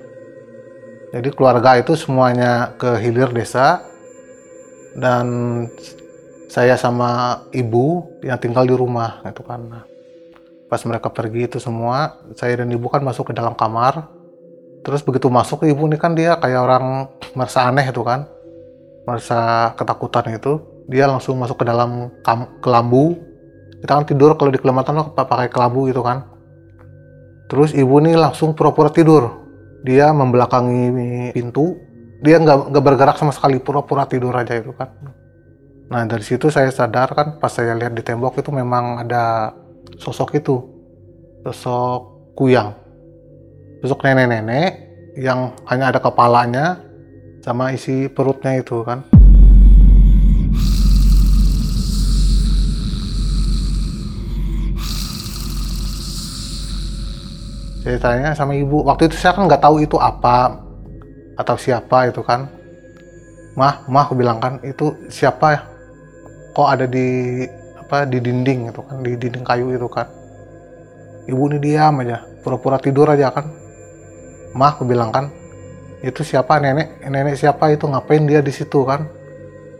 Jadi 1.12 1.28
keluarga 1.36 1.76
itu 1.76 1.92
semuanya 1.98 2.72
ke 2.80 2.96
hilir 2.96 3.28
desa 3.28 3.84
dan 4.96 5.26
saya 6.48 6.80
sama 6.80 7.44
ibu 7.52 8.16
yang 8.24 8.40
tinggal 8.40 8.64
di 8.64 8.72
rumah 8.72 9.20
itu 9.28 9.44
kan. 9.44 9.60
Nah, 9.60 9.84
pas 10.72 10.80
mereka 10.88 11.12
pergi 11.12 11.44
itu 11.44 11.58
semua, 11.60 12.16
saya 12.40 12.64
dan 12.64 12.72
ibu 12.72 12.88
kan 12.88 13.04
masuk 13.04 13.30
ke 13.30 13.32
dalam 13.36 13.52
kamar. 13.52 14.08
Terus 14.80 15.04
begitu 15.04 15.28
masuk 15.28 15.68
ibu 15.68 15.84
ini 15.84 16.00
kan 16.00 16.16
dia 16.16 16.40
kayak 16.40 16.60
orang 16.64 16.84
merasa 17.36 17.68
aneh 17.68 17.84
itu 17.84 18.00
kan 18.00 18.24
merasa 19.04 19.72
ketakutan 19.76 20.38
itu 20.38 20.69
dia 20.90 21.06
langsung 21.06 21.38
masuk 21.38 21.62
ke 21.62 21.64
dalam 21.70 22.10
kelambu 22.58 23.30
kita 23.80 23.96
kan 23.96 24.04
tidur 24.04 24.36
kalau 24.36 24.52
di 24.52 24.60
Kalimantan 24.60 25.00
lo 25.00 25.16
pakai 25.16 25.48
kelambu 25.48 25.88
gitu 25.88 26.04
kan. 26.04 26.28
Terus 27.48 27.72
ibu 27.72 27.96
nih 27.98 28.14
langsung 28.14 28.52
pura-pura 28.52 28.92
tidur. 28.92 29.40
Dia 29.80 30.12
membelakangi 30.12 31.32
pintu. 31.32 31.80
Dia 32.20 32.36
nggak 32.36 32.76
bergerak 32.76 33.16
sama 33.16 33.32
sekali 33.32 33.56
pura-pura 33.56 34.04
tidur 34.04 34.36
aja 34.36 34.52
itu 34.52 34.76
kan. 34.76 34.92
Nah 35.88 36.04
dari 36.04 36.20
situ 36.20 36.52
saya 36.52 36.68
sadar 36.68 37.16
kan 37.16 37.40
pas 37.40 37.50
saya 37.50 37.72
lihat 37.72 37.96
di 37.96 38.04
tembok 38.04 38.36
itu 38.36 38.52
memang 38.52 39.00
ada 39.00 39.56
sosok 39.96 40.36
itu. 40.36 40.60
Sosok 41.48 42.36
kuyang. 42.36 42.76
Sosok 43.80 44.04
nenek-nenek 44.04 44.92
yang 45.16 45.56
hanya 45.72 45.88
ada 45.88 46.04
kepalanya 46.04 46.84
sama 47.40 47.72
isi 47.72 48.12
perutnya 48.12 48.60
itu 48.60 48.84
kan 48.84 49.19
saya 57.90 57.98
tanya 57.98 58.30
sama 58.38 58.54
ibu. 58.54 58.86
Waktu 58.86 59.10
itu 59.10 59.18
saya 59.18 59.34
kan 59.34 59.50
nggak 59.50 59.66
tahu 59.66 59.82
itu 59.82 59.98
apa 59.98 60.62
atau 61.34 61.56
siapa 61.58 62.06
itu 62.06 62.22
kan. 62.22 62.46
Mah 63.58 63.82
mah 63.90 64.06
aku 64.06 64.14
bilang 64.14 64.38
kan 64.38 64.62
itu 64.62 64.94
siapa 65.10 65.46
ya? 65.50 65.60
Kok 66.54 66.68
ada 66.70 66.86
di 66.86 67.42
apa 67.74 68.06
di 68.06 68.22
dinding 68.22 68.70
itu 68.70 68.80
kan 68.86 69.02
di 69.02 69.18
dinding 69.18 69.42
kayu 69.42 69.74
itu 69.74 69.90
kan? 69.90 70.06
Ibu 71.26 71.42
ini 71.50 71.58
diam 71.58 71.98
aja 71.98 72.22
pura-pura 72.46 72.78
tidur 72.78 73.10
aja 73.10 73.34
kan. 73.34 73.50
Mah 74.54 74.70
aku 74.78 74.86
bilang 74.86 75.10
kan 75.10 75.26
itu 76.06 76.22
siapa? 76.22 76.62
Nenek 76.62 77.02
nenek 77.10 77.34
siapa 77.34 77.74
itu? 77.74 77.90
Ngapain 77.90 78.22
dia 78.22 78.38
di 78.38 78.54
situ 78.54 78.86
kan? 78.86 79.10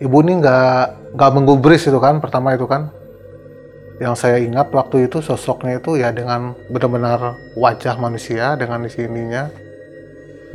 Ibu 0.03 0.17
ini 0.27 0.43
nggak 0.43 1.15
nggak 1.15 1.31
menggubris 1.31 1.87
itu 1.87 1.99
kan 2.03 2.19
pertama 2.19 2.59
itu 2.59 2.67
kan 2.67 2.91
yang 4.01 4.17
saya 4.17 4.41
ingat 4.41 4.73
waktu 4.73 5.13
itu 5.13 5.21
sosoknya 5.21 5.77
itu 5.77 6.01
ya 6.01 6.09
dengan 6.09 6.57
benar-benar 6.73 7.37
wajah 7.53 8.01
manusia 8.01 8.57
dengan 8.57 8.81
di 8.81 8.89
sininya 8.89 9.53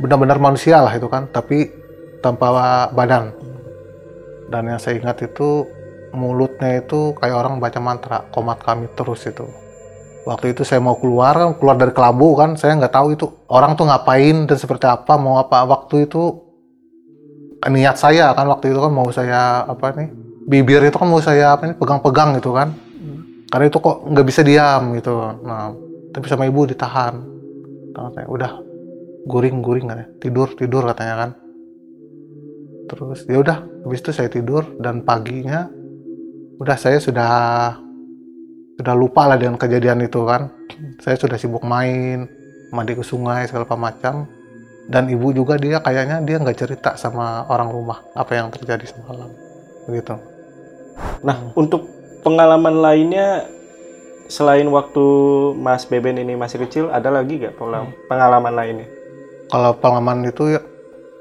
benar-benar 0.02 0.42
manusia 0.42 0.82
lah 0.82 0.90
itu 0.92 1.06
kan 1.06 1.30
tapi 1.30 1.70
tanpa 2.20 2.90
badan. 2.90 3.30
Dan 4.50 4.66
yang 4.66 4.78
saya 4.82 4.98
ingat 4.98 5.22
itu 5.22 5.66
mulutnya 6.10 6.82
itu 6.82 7.14
kayak 7.18 7.38
orang 7.38 7.62
baca 7.62 7.78
mantra 7.78 8.18
komat 8.34 8.62
kami 8.66 8.90
terus 8.98 9.26
itu. 9.30 9.46
Waktu 10.26 10.58
itu 10.58 10.66
saya 10.66 10.82
mau 10.82 10.98
keluar 10.98 11.38
kan 11.38 11.54
keluar 11.54 11.78
dari 11.78 11.94
kelambu 11.94 12.34
kan 12.34 12.58
saya 12.58 12.74
nggak 12.74 12.94
tahu 12.94 13.14
itu 13.14 13.26
orang 13.46 13.78
tuh 13.78 13.86
ngapain 13.86 14.46
dan 14.50 14.58
seperti 14.58 14.90
apa 14.90 15.14
mau 15.14 15.38
apa. 15.38 15.62
Waktu 15.62 16.10
itu 16.10 16.34
niat 17.66 17.94
saya 17.98 18.34
kan 18.34 18.46
waktu 18.50 18.74
itu 18.74 18.78
kan 18.82 18.90
mau 18.90 19.06
saya 19.10 19.66
apa 19.66 19.94
nih 19.94 20.08
bibir 20.46 20.82
itu 20.82 20.94
kan 20.98 21.08
mau 21.10 21.18
saya 21.18 21.54
apa 21.58 21.70
nih 21.70 21.76
pegang-pegang 21.78 22.38
gitu 22.38 22.54
kan 22.54 22.70
karena 23.56 23.72
itu 23.72 23.80
kok 23.80 24.04
nggak 24.04 24.26
bisa 24.28 24.44
diam 24.44 24.92
gitu. 25.00 25.16
Nah 25.40 25.72
tapi 26.12 26.28
sama 26.28 26.44
ibu 26.44 26.68
ditahan. 26.68 27.24
Tangan 27.96 28.12
saya 28.12 28.28
udah 28.28 28.52
guring 29.24 29.64
guring 29.64 29.88
kan 29.88 30.04
ya 30.04 30.06
tidur 30.20 30.52
tidur 30.52 30.84
katanya 30.84 31.14
kan. 31.24 31.30
Terus 32.92 33.24
ya 33.24 33.40
udah 33.40 33.64
habis 33.88 34.04
itu 34.04 34.12
saya 34.12 34.28
tidur 34.28 34.76
dan 34.76 35.00
paginya 35.08 35.72
udah 36.60 36.76
saya 36.76 37.00
sudah 37.00 37.32
sudah 38.76 38.92
lupa 38.92 39.24
lah 39.24 39.40
dengan 39.40 39.56
kejadian 39.56 40.04
itu 40.04 40.20
kan. 40.28 40.52
Saya 41.00 41.16
sudah 41.16 41.40
sibuk 41.40 41.64
main 41.64 42.28
mandi 42.76 42.92
ke 42.92 43.00
sungai 43.00 43.48
segala 43.48 43.64
macam. 43.72 44.28
Dan 44.84 45.08
ibu 45.08 45.32
juga 45.32 45.56
dia 45.56 45.80
kayaknya 45.80 46.20
dia 46.28 46.36
nggak 46.44 46.60
cerita 46.60 47.00
sama 47.00 47.48
orang 47.48 47.72
rumah 47.72 48.04
apa 48.12 48.36
yang 48.36 48.52
terjadi 48.52 48.84
semalam. 48.84 49.32
Begitu 49.88 50.36
Nah, 51.24 51.52
untuk 51.56 51.88
pengalaman 52.26 52.82
lainnya 52.82 53.46
selain 54.26 54.66
waktu 54.66 55.06
Mas 55.54 55.86
Beben 55.86 56.18
ini 56.18 56.34
masih 56.34 56.66
kecil, 56.66 56.90
ada 56.90 57.06
lagi 57.14 57.38
gak 57.38 57.54
pengalaman, 57.54 57.94
pengalaman 58.10 58.54
lainnya? 58.58 58.88
kalau 59.46 59.78
pengalaman 59.78 60.26
itu 60.26 60.58
ya, 60.58 60.60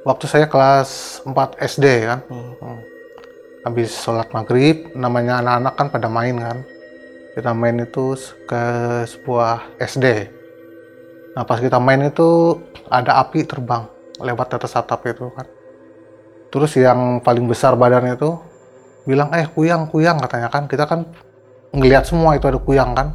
waktu 0.02 0.26
saya 0.26 0.50
kelas 0.50 1.22
4 1.30 1.62
SD 1.62 1.86
kan. 2.10 2.20
Hmm. 2.26 2.82
habis 3.66 3.98
sholat 3.98 4.30
maghrib 4.30 4.94
namanya 4.94 5.42
anak-anak 5.42 5.74
kan 5.74 5.88
pada 5.90 6.06
main 6.10 6.38
kan. 6.38 6.58
Kita 7.34 7.50
main 7.54 7.82
itu 7.82 8.14
ke 8.46 8.64
sebuah 9.10 9.78
SD 9.82 10.30
nah 11.36 11.44
pas 11.44 11.60
kita 11.60 11.76
main 11.84 12.00
itu 12.08 12.56
ada 12.88 13.20
api 13.20 13.44
terbang 13.44 13.84
lewat 14.24 14.56
atas 14.56 14.72
atap 14.80 15.04
itu 15.04 15.28
kan. 15.36 15.44
Terus 16.48 16.72
yang 16.80 17.20
paling 17.20 17.44
besar 17.44 17.76
badannya 17.76 18.16
itu 18.16 18.40
bilang 19.06 19.30
eh 19.32 19.46
kuyang 19.46 19.88
kuyang 19.88 20.18
katanya 20.20 20.50
kan. 20.50 20.66
Kita 20.66 20.90
kan 20.90 21.06
ngelihat 21.72 22.10
semua 22.10 22.36
itu 22.36 22.50
ada 22.50 22.60
kuyang 22.60 22.92
kan. 22.98 23.14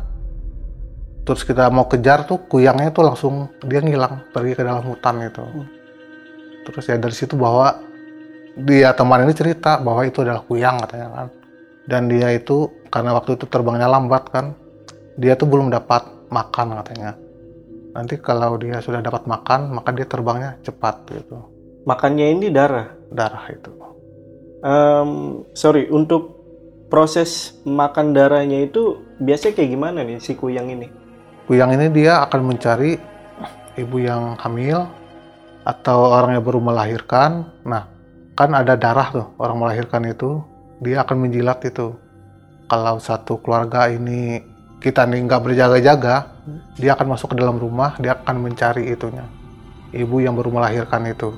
Terus 1.27 1.45
kita 1.45 1.69
mau 1.69 1.85
kejar 1.87 2.25
tuh 2.25 2.49
kuyangnya 2.49 2.95
tuh 2.95 3.05
langsung 3.05 3.53
dia 3.67 3.85
ngilang 3.85 4.31
pergi 4.33 4.57
ke 4.57 4.63
dalam 4.65 4.83
hutan 4.87 5.21
itu. 5.21 5.45
Terus 6.65 6.85
ya 6.89 6.97
dari 6.97 7.15
situ 7.15 7.35
bahwa 7.37 7.77
dia 8.57 8.91
teman 8.97 9.27
ini 9.27 9.35
cerita 9.37 9.79
bahwa 9.79 10.07
itu 10.07 10.25
adalah 10.25 10.43
kuyang 10.47 10.81
katanya 10.81 11.09
kan. 11.13 11.29
Dan 11.85 12.07
dia 12.07 12.31
itu 12.33 12.71
karena 12.89 13.15
waktu 13.19 13.37
itu 13.37 13.45
terbangnya 13.51 13.91
lambat 13.91 14.31
kan 14.31 14.55
dia 15.19 15.35
tuh 15.35 15.51
belum 15.51 15.69
dapat 15.69 16.31
makan 16.31 16.81
katanya. 16.81 17.19
Nanti 17.91 18.15
kalau 18.23 18.55
dia 18.55 18.79
sudah 18.79 19.03
dapat 19.03 19.27
makan 19.27 19.75
maka 19.75 19.91
dia 19.91 20.07
terbangnya 20.07 20.57
cepat 20.63 21.11
gitu. 21.11 21.43
Makannya 21.85 22.27
ini 22.39 22.47
darah. 22.55 22.95
darah 23.11 23.43
itu 23.51 23.90
Em, 24.61 25.11
sorry, 25.57 25.89
untuk 25.89 26.37
proses 26.93 27.61
makan 27.65 28.13
darahnya 28.13 28.67
itu 28.67 29.01
biasanya 29.23 29.57
kayak 29.57 29.71
gimana 29.73 29.99
nih 30.05 30.19
si 30.21 30.35
kuyang 30.37 30.69
ini? 30.69 31.01
kuyang 31.51 31.75
ini 31.75 31.91
dia 31.91 32.23
akan 32.23 32.47
mencari 32.47 32.95
ibu 33.75 33.97
yang 33.99 34.39
hamil 34.39 34.87
atau 35.67 36.15
orang 36.15 36.39
yang 36.39 36.47
baru 36.47 36.63
melahirkan. 36.63 37.43
Nah 37.67 37.91
kan 38.39 38.55
ada 38.55 38.79
darah 38.79 39.11
tuh 39.11 39.27
orang 39.35 39.59
melahirkan 39.59 40.07
itu 40.07 40.39
dia 40.79 41.03
akan 41.03 41.27
menjilat 41.27 41.59
itu. 41.67 41.91
Kalau 42.71 43.03
satu 43.03 43.43
keluarga 43.43 43.91
ini 43.91 44.47
kita 44.79 45.11
nih 45.11 45.27
nggak 45.27 45.43
berjaga-jaga 45.43 46.31
dia 46.79 46.95
akan 46.95 47.19
masuk 47.19 47.35
ke 47.35 47.37
dalam 47.43 47.59
rumah 47.59 47.99
dia 47.99 48.15
akan 48.15 48.47
mencari 48.47 48.87
itunya 48.87 49.27
ibu 49.91 50.23
yang 50.23 50.39
baru 50.39 50.55
melahirkan 50.55 51.03
itu. 51.11 51.35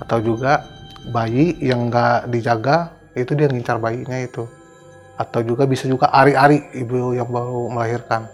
Atau 0.00 0.24
juga 0.24 0.64
bayi 1.10 1.58
yang 1.58 1.90
nggak 1.90 2.30
dijaga 2.30 2.94
itu 3.12 3.34
dia 3.34 3.50
ngincar 3.50 3.82
bayinya 3.82 4.22
itu 4.22 4.46
atau 5.18 5.40
juga 5.42 5.66
bisa 5.66 5.84
juga 5.84 6.08
ari-ari 6.08 6.62
ibu 6.72 7.12
yang 7.12 7.28
baru 7.28 7.68
melahirkan 7.68 8.26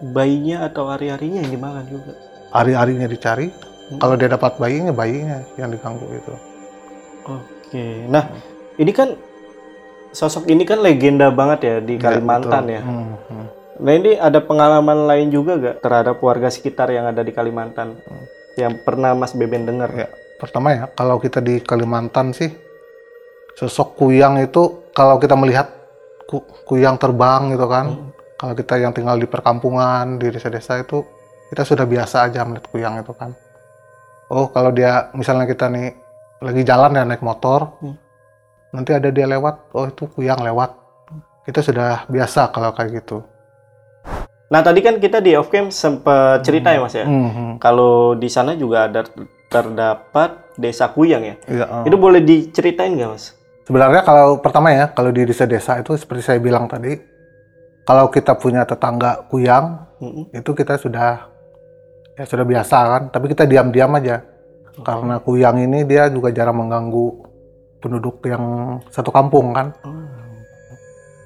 Bayinya 0.00 0.64
atau 0.64 0.88
hari-harinya 0.88 1.44
yang 1.44 1.52
dimakan 1.52 1.84
juga? 1.86 2.12
ari-arinya 2.50 3.06
dicari 3.06 3.48
Hmm. 3.90 3.98
kalau 3.98 4.14
dia 4.14 4.30
dapat 4.30 4.54
bayinya 4.54 4.94
bayinya 4.94 5.42
yang 5.58 5.66
diganggu 5.66 6.06
itu 6.14 6.34
Oke, 7.26 8.06
nah 8.06 8.30
ini 8.78 8.94
kan 8.94 9.18
sosok 10.10 10.46
ini 10.46 10.62
kan 10.62 10.78
legenda 10.78 11.26
banget 11.30 11.58
ya 11.62 11.76
di 11.78 11.98
Kalimantan 11.98 12.70
betul. 12.70 12.76
ya. 12.78 12.82
Hmm, 12.82 13.14
hmm. 13.18 13.46
Nah 13.82 13.92
ini 13.94 14.10
ada 14.14 14.38
pengalaman 14.38 15.06
lain 15.06 15.30
juga 15.30 15.58
gak 15.58 15.76
terhadap 15.82 16.22
warga 16.22 16.50
sekitar 16.50 16.90
yang 16.90 17.06
ada 17.06 17.22
di 17.22 17.30
Kalimantan 17.30 17.98
yang 18.54 18.78
pernah 18.82 19.14
Mas 19.14 19.34
Beben 19.34 19.66
dengar? 19.66 19.90
Ya, 19.90 20.06
pertama 20.40 20.72
ya 20.72 20.84
kalau 20.90 21.20
kita 21.20 21.38
di 21.38 21.60
Kalimantan 21.60 22.32
sih 22.32 22.48
sosok 23.54 23.94
kuyang 23.94 24.40
itu 24.40 24.88
kalau 24.90 25.20
kita 25.20 25.36
melihat 25.36 25.68
ku- 26.24 26.46
kuyang 26.64 26.96
terbang 26.96 27.52
gitu 27.52 27.68
kan 27.68 27.86
Hmm. 27.92 28.08
kalau 28.34 28.54
kita 28.56 28.74
yang 28.76 28.90
tinggal 28.90 29.14
di 29.14 29.28
perkampungan 29.28 30.16
di 30.16 30.32
desa-desa 30.32 30.80
itu 30.80 31.04
kita 31.52 31.62
sudah 31.62 31.84
biasa 31.84 32.24
aja 32.24 32.40
melihat 32.42 32.66
kuyang 32.72 32.94
itu 32.96 33.12
kan 33.12 33.36
oh 34.28 34.48
kalau 34.48 34.72
dia 34.72 35.12
misalnya 35.12 35.44
kita 35.44 35.68
nih 35.68 35.92
lagi 36.40 36.62
jalan 36.64 36.96
ya 36.96 37.04
naik 37.04 37.20
motor 37.20 37.76
Hmm. 37.78 37.96
nanti 38.72 38.96
ada 38.96 39.12
dia 39.12 39.28
lewat 39.28 39.76
oh 39.76 39.84
itu 39.84 40.08
kuyang 40.08 40.40
lewat 40.40 40.72
kita 41.44 41.60
sudah 41.60 42.08
biasa 42.08 42.48
kalau 42.48 42.72
kayak 42.72 43.04
gitu 43.04 43.20
Nah 44.50 44.66
tadi 44.66 44.82
kan 44.82 44.98
kita 44.98 45.22
di 45.22 45.38
off 45.38 45.46
cam 45.46 45.70
sempat 45.70 46.42
cerita 46.42 46.74
ya 46.74 46.82
Mas 46.82 46.90
ya. 46.90 47.06
Hmm, 47.06 47.30
hmm. 47.30 47.50
Kalau 47.62 48.18
di 48.18 48.26
sana 48.26 48.58
juga 48.58 48.90
ada 48.90 49.06
terdapat 49.50 50.54
desa 50.54 50.88
Kuyang 50.94 51.26
ya. 51.26 51.34
Iya, 51.50 51.66
oh. 51.66 51.84
Itu 51.84 51.98
boleh 51.98 52.22
diceritain 52.22 52.94
nggak 52.94 53.10
Mas? 53.10 53.34
Sebenarnya 53.66 54.02
kalau 54.06 54.38
pertama 54.38 54.70
ya, 54.70 54.88
kalau 54.94 55.10
di 55.10 55.26
desa-desa 55.26 55.82
itu 55.82 55.98
seperti 55.98 56.22
saya 56.22 56.38
bilang 56.38 56.70
tadi, 56.70 56.94
kalau 57.82 58.06
kita 58.08 58.38
punya 58.38 58.62
tetangga 58.62 59.26
kuyang, 59.26 59.90
Mm-mm. 59.98 60.30
itu 60.30 60.50
kita 60.54 60.78
sudah 60.78 61.26
ya 62.14 62.24
sudah 62.24 62.46
biasa 62.46 62.76
kan, 62.78 63.02
tapi 63.10 63.26
kita 63.30 63.44
diam-diam 63.46 63.90
aja. 63.98 64.22
Karena 64.80 65.18
kuyang 65.20 65.60
ini 65.60 65.84
dia 65.84 66.06
juga 66.08 66.32
jarang 66.32 66.62
mengganggu 66.62 67.06
penduduk 67.82 68.22
yang 68.24 68.78
satu 68.88 69.10
kampung 69.10 69.52
kan. 69.52 69.74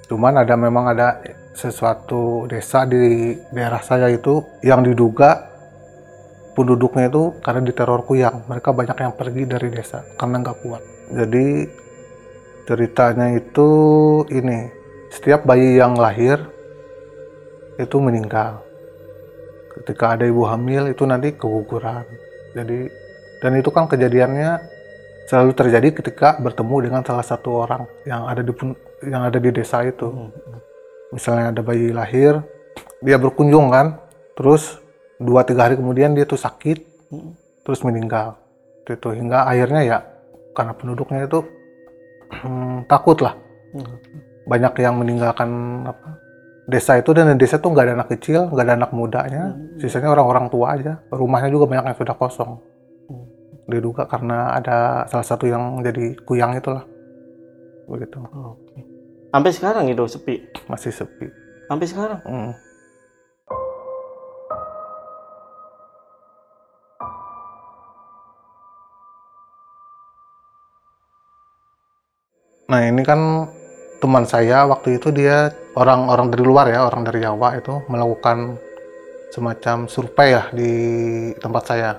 Cuman 0.09 0.41
ada 0.41 0.55
memang 0.57 0.91
ada 0.91 1.21
sesuatu 1.55 2.51
desa 2.51 2.83
di 2.83 3.37
daerah 3.55 3.79
saya 3.79 4.11
itu 4.11 4.43
yang 4.61 4.83
diduga 4.83 5.54
penduduknya 6.55 7.11
itu 7.11 7.35
karena 7.43 7.61
diteror 7.67 8.07
kuyang. 8.07 8.47
Mereka 8.47 8.71
banyak 8.71 8.97
yang 8.97 9.15
pergi 9.19 9.43
dari 9.45 9.69
desa 9.75 10.07
karena 10.17 10.41
nggak 10.41 10.59
kuat. 10.63 10.83
Jadi 11.13 11.47
ceritanya 12.65 13.37
itu 13.37 13.69
ini, 14.33 14.71
setiap 15.13 15.45
bayi 15.45 15.77
yang 15.77 15.99
lahir 15.99 16.41
itu 17.77 17.97
meninggal. 17.99 18.63
Ketika 19.75 20.15
ada 20.15 20.25
ibu 20.25 20.47
hamil 20.47 20.95
itu 20.95 21.03
nanti 21.05 21.35
keguguran. 21.35 22.07
Jadi 22.55 22.87
dan 23.43 23.53
itu 23.59 23.69
kan 23.75 23.91
kejadiannya 23.91 24.63
selalu 25.27 25.53
terjadi 25.57 25.89
ketika 25.91 26.39
bertemu 26.39 26.77
dengan 26.89 27.03
salah 27.03 27.27
satu 27.27 27.67
orang 27.67 27.85
yang 28.07 28.29
ada 28.31 28.41
di 28.41 28.53
pun- 28.55 28.79
yang 29.03 29.27
ada 29.27 29.37
di 29.41 29.51
desa 29.51 29.83
itu. 29.85 30.09
Mm. 30.09 30.31
Misalnya 31.15 31.45
ada 31.55 31.63
bayi 31.63 31.95
lahir, 31.95 32.43
dia 32.99 33.17
berkunjung 33.21 33.71
kan, 33.71 34.03
terus 34.35 34.83
dua 35.21 35.47
tiga 35.47 35.69
hari 35.69 35.79
kemudian 35.79 36.13
dia 36.17 36.27
tuh 36.27 36.39
sakit, 36.39 36.79
Mm. 37.13 37.33
terus 37.63 37.81
meninggal. 37.87 38.41
Itu 38.85 39.15
hingga 39.15 39.47
akhirnya 39.47 39.81
ya 39.85 39.99
karena 40.53 40.73
penduduknya 40.77 41.25
itu 41.25 41.45
hmm, 42.43 42.89
takut 42.91 43.19
lah. 43.23 43.35
Mm. 43.77 43.97
Banyak 44.45 44.73
yang 44.83 44.95
meninggalkan 45.01 45.51
apa, 45.89 46.21
desa 46.69 46.97
itu 46.97 47.13
dan 47.13 47.37
desa 47.37 47.61
tuh 47.61 47.73
nggak 47.73 47.85
ada 47.85 47.95
anak 48.01 48.09
kecil, 48.17 48.49
nggak 48.53 48.65
ada 48.65 48.75
anak 48.77 48.91
mudanya, 48.93 49.53
Hmm. 49.53 49.81
sisanya 49.81 50.13
orang-orang 50.13 50.49
tua 50.49 50.77
aja. 50.77 51.01
Rumahnya 51.13 51.49
juga 51.53 51.65
banyak 51.69 51.85
yang 51.93 51.99
sudah 51.99 52.17
kosong. 52.17 52.53
Hmm. 53.09 53.25
Diduga 53.69 54.05
karena 54.09 54.53
ada 54.53 55.09
salah 55.09 55.25
satu 55.25 55.49
yang 55.49 55.81
jadi 55.81 56.17
kuyang 56.25 56.57
itulah. 56.57 56.85
Begitu. 57.89 58.17
Oke. 58.21 58.81
Sampai 59.33 59.51
sekarang 59.53 59.85
itu 59.89 60.05
sepi. 60.09 60.35
Masih 60.69 60.93
sepi. 60.93 61.27
Sampai 61.69 61.87
sekarang. 61.89 62.21
Hmm. 62.25 62.53
Nah 72.65 72.81
ini 72.89 73.05
kan 73.05 73.45
teman 74.01 74.25
saya 74.25 74.65
waktu 74.65 74.97
itu 74.97 75.13
dia 75.13 75.53
orang-orang 75.77 76.33
dari 76.33 76.45
luar 76.45 76.67
ya, 76.73 76.89
orang 76.89 77.05
dari 77.05 77.21
Jawa 77.21 77.61
itu 77.61 77.85
melakukan 77.93 78.57
semacam 79.33 79.91
survei 79.91 80.33
ya 80.33 80.43
di 80.55 80.73
tempat 81.37 81.63
saya 81.67 81.91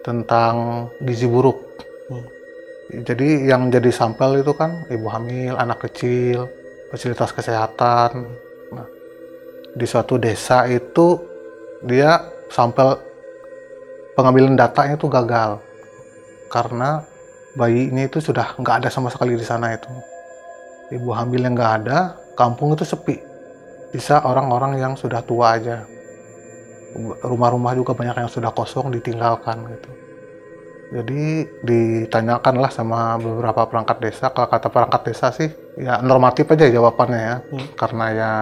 tentang 0.00 0.86
gizi 1.04 1.28
buruk. 1.28 1.58
Hmm. 2.08 2.26
Jadi 2.92 3.48
yang 3.48 3.72
jadi 3.72 3.88
sampel 3.88 4.44
itu 4.44 4.52
kan 4.52 4.84
ibu 4.92 5.08
hamil, 5.08 5.56
anak 5.56 5.88
kecil, 5.88 6.48
fasilitas 6.92 7.32
kesehatan. 7.32 8.28
Nah, 8.72 8.86
di 9.72 9.86
suatu 9.88 10.20
desa 10.20 10.68
itu 10.68 11.16
dia 11.84 12.20
sampel 12.52 13.00
pengambilan 14.12 14.54
datanya 14.56 15.00
itu 15.00 15.08
gagal 15.08 15.58
karena 16.52 17.00
bayinya 17.56 18.04
itu 18.04 18.18
sudah 18.20 18.56
nggak 18.56 18.84
ada 18.84 18.88
sama 18.88 19.12
sekali 19.12 19.36
di 19.36 19.44
sana 19.44 19.76
itu. 19.76 19.88
Ibu 20.92 21.08
hamil 21.12 21.40
yang 21.44 21.54
nggak 21.56 21.72
ada, 21.84 22.16
kampung 22.36 22.76
itu 22.76 22.84
sepi. 22.84 23.20
Bisa 23.92 24.24
orang-orang 24.24 24.80
yang 24.80 24.92
sudah 24.96 25.20
tua 25.24 25.56
aja. 25.56 25.84
Rumah-rumah 27.24 27.72
juga 27.72 27.96
banyak 27.96 28.24
yang 28.24 28.30
sudah 28.32 28.52
kosong, 28.52 28.92
ditinggalkan 28.92 29.64
gitu. 29.68 29.90
Jadi 30.92 31.48
ditanyakanlah 31.64 32.68
sama 32.68 33.16
beberapa 33.16 33.64
perangkat 33.64 33.96
desa. 34.04 34.28
Kalau 34.28 34.44
kata 34.44 34.68
perangkat 34.68 35.00
desa 35.08 35.32
sih, 35.32 35.48
ya 35.80 36.04
normatif 36.04 36.52
aja 36.52 36.68
jawabannya 36.68 37.20
ya. 37.20 37.36
Hmm. 37.40 37.68
Karena 37.80 38.06
ya 38.12 38.32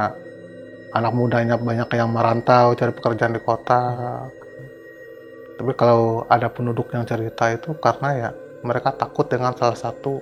anak 0.90 1.12
mudanya 1.14 1.54
banyak 1.54 1.86
yang 1.94 2.10
merantau 2.10 2.74
cari 2.74 2.90
pekerjaan 2.90 3.38
di 3.38 3.42
kota. 3.42 3.82
Tapi 5.54 5.72
kalau 5.78 6.26
ada 6.26 6.50
penduduk 6.50 6.90
yang 6.90 7.06
cerita 7.06 7.54
itu 7.54 7.78
karena 7.78 8.08
ya 8.18 8.30
mereka 8.60 8.92
takut 8.92 9.26
dengan 9.26 9.56
salah 9.56 9.76
satu 9.76 10.20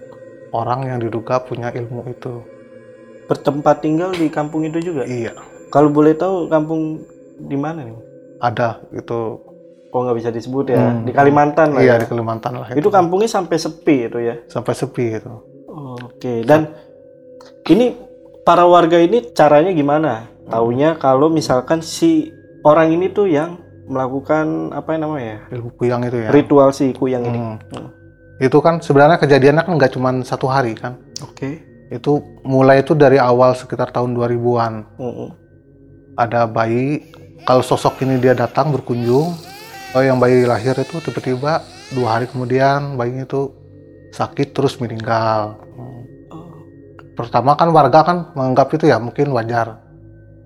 orang 0.54 0.88
yang 0.88 0.98
diduga 0.98 1.42
punya 1.42 1.68
ilmu 1.70 2.06
itu. 2.08 2.42
Bertempat 3.28 3.84
tinggal 3.84 4.16
di 4.16 4.32
kampung 4.32 4.64
itu 4.64 4.80
juga. 4.80 5.04
Iya, 5.04 5.36
Kalau 5.68 5.92
boleh 5.92 6.16
tahu 6.16 6.48
kampung 6.48 7.04
di 7.38 7.56
mana 7.60 7.84
nih? 7.84 7.98
ada 8.38 8.78
itu. 8.94 9.42
Oh 9.88 10.00
nggak 10.04 10.16
bisa 10.20 10.30
disebut 10.30 10.70
ya. 10.70 10.78
Hmm. 10.78 11.02
Di 11.08 11.12
Kalimantan 11.16 11.74
lah. 11.74 11.80
Iya 11.82 11.96
ya. 11.96 12.02
di 12.04 12.06
Kalimantan 12.06 12.52
lah 12.60 12.68
Itu 12.76 12.92
kampungnya 12.92 13.26
sampai 13.26 13.56
sepi 13.56 14.06
itu 14.06 14.18
ya. 14.20 14.36
sampai 14.46 14.72
sepi 14.76 15.16
itu. 15.16 15.32
Oke. 16.04 16.44
Dan 16.44 16.70
ini 17.66 17.96
para 18.44 18.68
warga 18.68 19.00
ini 19.00 19.32
caranya 19.32 19.72
gimana? 19.72 20.28
Taunya 20.48 20.96
kalau 20.96 21.28
misalkan 21.28 21.80
si 21.80 22.30
orang 22.64 22.92
ini 22.92 23.08
tuh 23.12 23.28
yang 23.28 23.60
melakukan 23.88 24.76
apa 24.76 24.92
yang 24.96 25.08
namanya 25.08 25.24
ya? 25.24 25.38
Ilmu 25.56 25.70
kuyang 25.74 26.00
itu 26.04 26.18
ya. 26.20 26.28
Ritual 26.30 26.70
si 26.76 26.92
kuyang 26.92 27.24
ini. 27.24 27.38
Hmm. 27.40 27.88
Itu 28.38 28.62
kan 28.62 28.78
sebenarnya 28.78 29.18
kejadiannya 29.18 29.62
kan 29.66 29.72
nggak 29.74 29.92
cuma 29.94 30.14
satu 30.22 30.46
hari 30.46 30.78
kan. 30.78 30.98
Oke. 31.22 31.58
Itu 31.90 32.20
mulai 32.44 32.84
itu 32.84 32.92
dari 32.94 33.16
awal 33.18 33.56
sekitar 33.56 33.90
tahun 33.90 34.14
2000-an. 34.14 34.74
Mm-mm. 34.98 35.30
ada 36.18 36.50
bayi 36.50 37.14
kalau 37.46 37.62
sosok 37.62 38.02
ini 38.02 38.18
dia 38.18 38.34
datang 38.34 38.74
berkunjung 38.74 39.38
oh 39.94 40.02
yang 40.02 40.18
bayi 40.18 40.42
lahir 40.42 40.74
itu 40.74 40.98
tiba-tiba 40.98 41.62
dua 41.94 42.18
hari 42.18 42.26
kemudian 42.26 42.98
bayinya 42.98 43.22
itu 43.22 43.54
sakit 44.10 44.50
terus 44.50 44.76
meninggal 44.82 45.62
Hmm. 45.78 46.02
Oh. 46.34 46.50
pertama 47.14 47.54
kan 47.54 47.70
warga 47.70 48.02
kan 48.02 48.18
menganggap 48.34 48.66
itu 48.74 48.90
ya 48.90 48.98
mungkin 48.98 49.30
wajar 49.30 49.78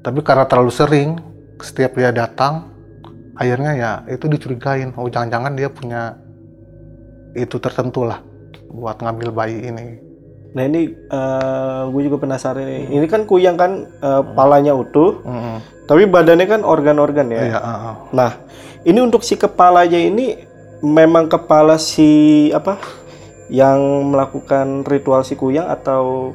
tapi 0.05 0.21
karena 0.21 0.45
terlalu 0.45 0.69
sering 0.69 1.17
setiap 1.57 1.97
dia 1.97 2.13
datang 2.13 2.69
akhirnya 3.33 3.73
ya 3.73 3.93
itu 4.13 4.29
dicurigain 4.29 4.93
oh 4.93 5.09
jangan-jangan 5.09 5.57
dia 5.57 5.73
punya 5.73 6.21
itu 7.33 7.57
tertentu 7.59 8.05
lah 8.05 8.21
buat 8.68 9.01
ngambil 9.01 9.29
bayi 9.33 9.59
ini 9.68 10.12
Nah 10.53 10.68
ini 10.68 10.92
gue 11.88 12.03
juga 12.05 12.21
penasaran 12.21 12.61
nih. 12.68 12.92
Ini 12.92 13.07
kan 13.09 13.25
kuyang 13.25 13.57
kan 13.57 13.88
eh, 13.88 14.23
palanya 14.37 14.77
utuh, 14.77 15.25
Mm-mm. 15.25 15.57
tapi 15.88 16.05
badannya 16.05 16.45
kan 16.45 16.61
organ-organ 16.61 17.33
ya. 17.33 17.57
iya 17.57 17.59
ah, 17.59 17.73
ah. 17.73 17.95
Nah, 18.12 18.31
ini 18.85 19.01
untuk 19.01 19.25
si 19.25 19.40
kepalanya 19.40 19.97
ini 19.97 20.37
memang 20.85 21.33
kepala 21.33 21.81
si 21.81 22.53
apa 22.53 22.77
yang 23.49 24.12
melakukan 24.12 24.85
ritual 24.85 25.25
si 25.25 25.40
kuyang 25.40 25.68
atau 25.68 26.33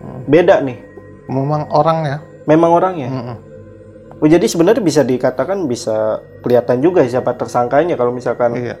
Hmm. 0.00 0.24
beda 0.24 0.64
nih? 0.64 0.80
memang 1.28 1.68
orang 1.68 2.08
ya 2.08 2.18
Memang 2.48 2.72
orangnya. 2.72 3.12
Mm-mm. 3.12 3.36
Oh, 4.16 4.24
jadi 4.24 4.48
sebenarnya 4.48 4.80
bisa 4.80 5.04
dikatakan 5.04 5.68
bisa 5.68 6.24
kelihatan 6.40 6.80
juga 6.80 7.04
siapa 7.04 7.36
tersangkanya 7.36 8.00
kalau 8.00 8.08
misalkan 8.08 8.56
iya. 8.56 8.80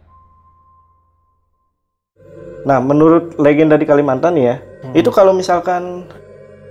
Nah, 2.61 2.77
menurut 2.77 3.37
legenda 3.41 3.73
di 3.77 3.89
Kalimantan 3.89 4.37
ya, 4.37 4.61
Hmm. 4.61 4.93
itu 4.93 5.09
kalau 5.09 5.33
misalkan 5.33 6.05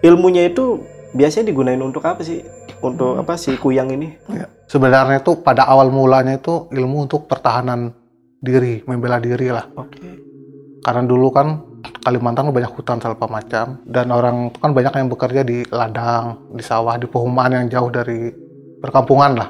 ilmunya 0.02 0.46
itu 0.46 0.82
biasanya 1.14 1.50
digunain 1.50 1.82
untuk 1.82 2.06
apa 2.06 2.22
sih? 2.22 2.46
Untuk 2.78 3.18
Hmm. 3.18 3.22
apa 3.26 3.34
sih 3.34 3.58
kuyang 3.58 3.90
ini? 3.90 4.14
Ya. 4.30 4.46
Sebenarnya 4.70 5.18
itu 5.18 5.34
pada 5.42 5.66
awal 5.66 5.90
mulanya 5.90 6.38
itu 6.38 6.70
ilmu 6.70 7.10
untuk 7.10 7.26
pertahanan 7.26 7.90
diri, 8.38 8.86
membela 8.86 9.18
diri 9.18 9.50
lah. 9.50 9.66
Oke. 9.74 9.98
Karena 10.80 11.04
dulu 11.04 11.28
kan 11.34 11.48
Kalimantan 12.00 12.48
banyak 12.48 12.72
hutan 12.72 12.96
segala 12.96 13.28
macam 13.28 13.84
dan 13.84 14.08
orang 14.08 14.48
itu 14.48 14.58
kan 14.60 14.72
banyak 14.72 14.94
yang 14.96 15.08
bekerja 15.12 15.42
di 15.44 15.64
ladang, 15.68 16.48
di 16.56 16.64
sawah, 16.64 16.96
di 16.96 17.04
perumahan 17.04 17.60
yang 17.60 17.66
jauh 17.68 17.92
dari 17.92 18.32
perkampungan 18.80 19.36
lah. 19.36 19.48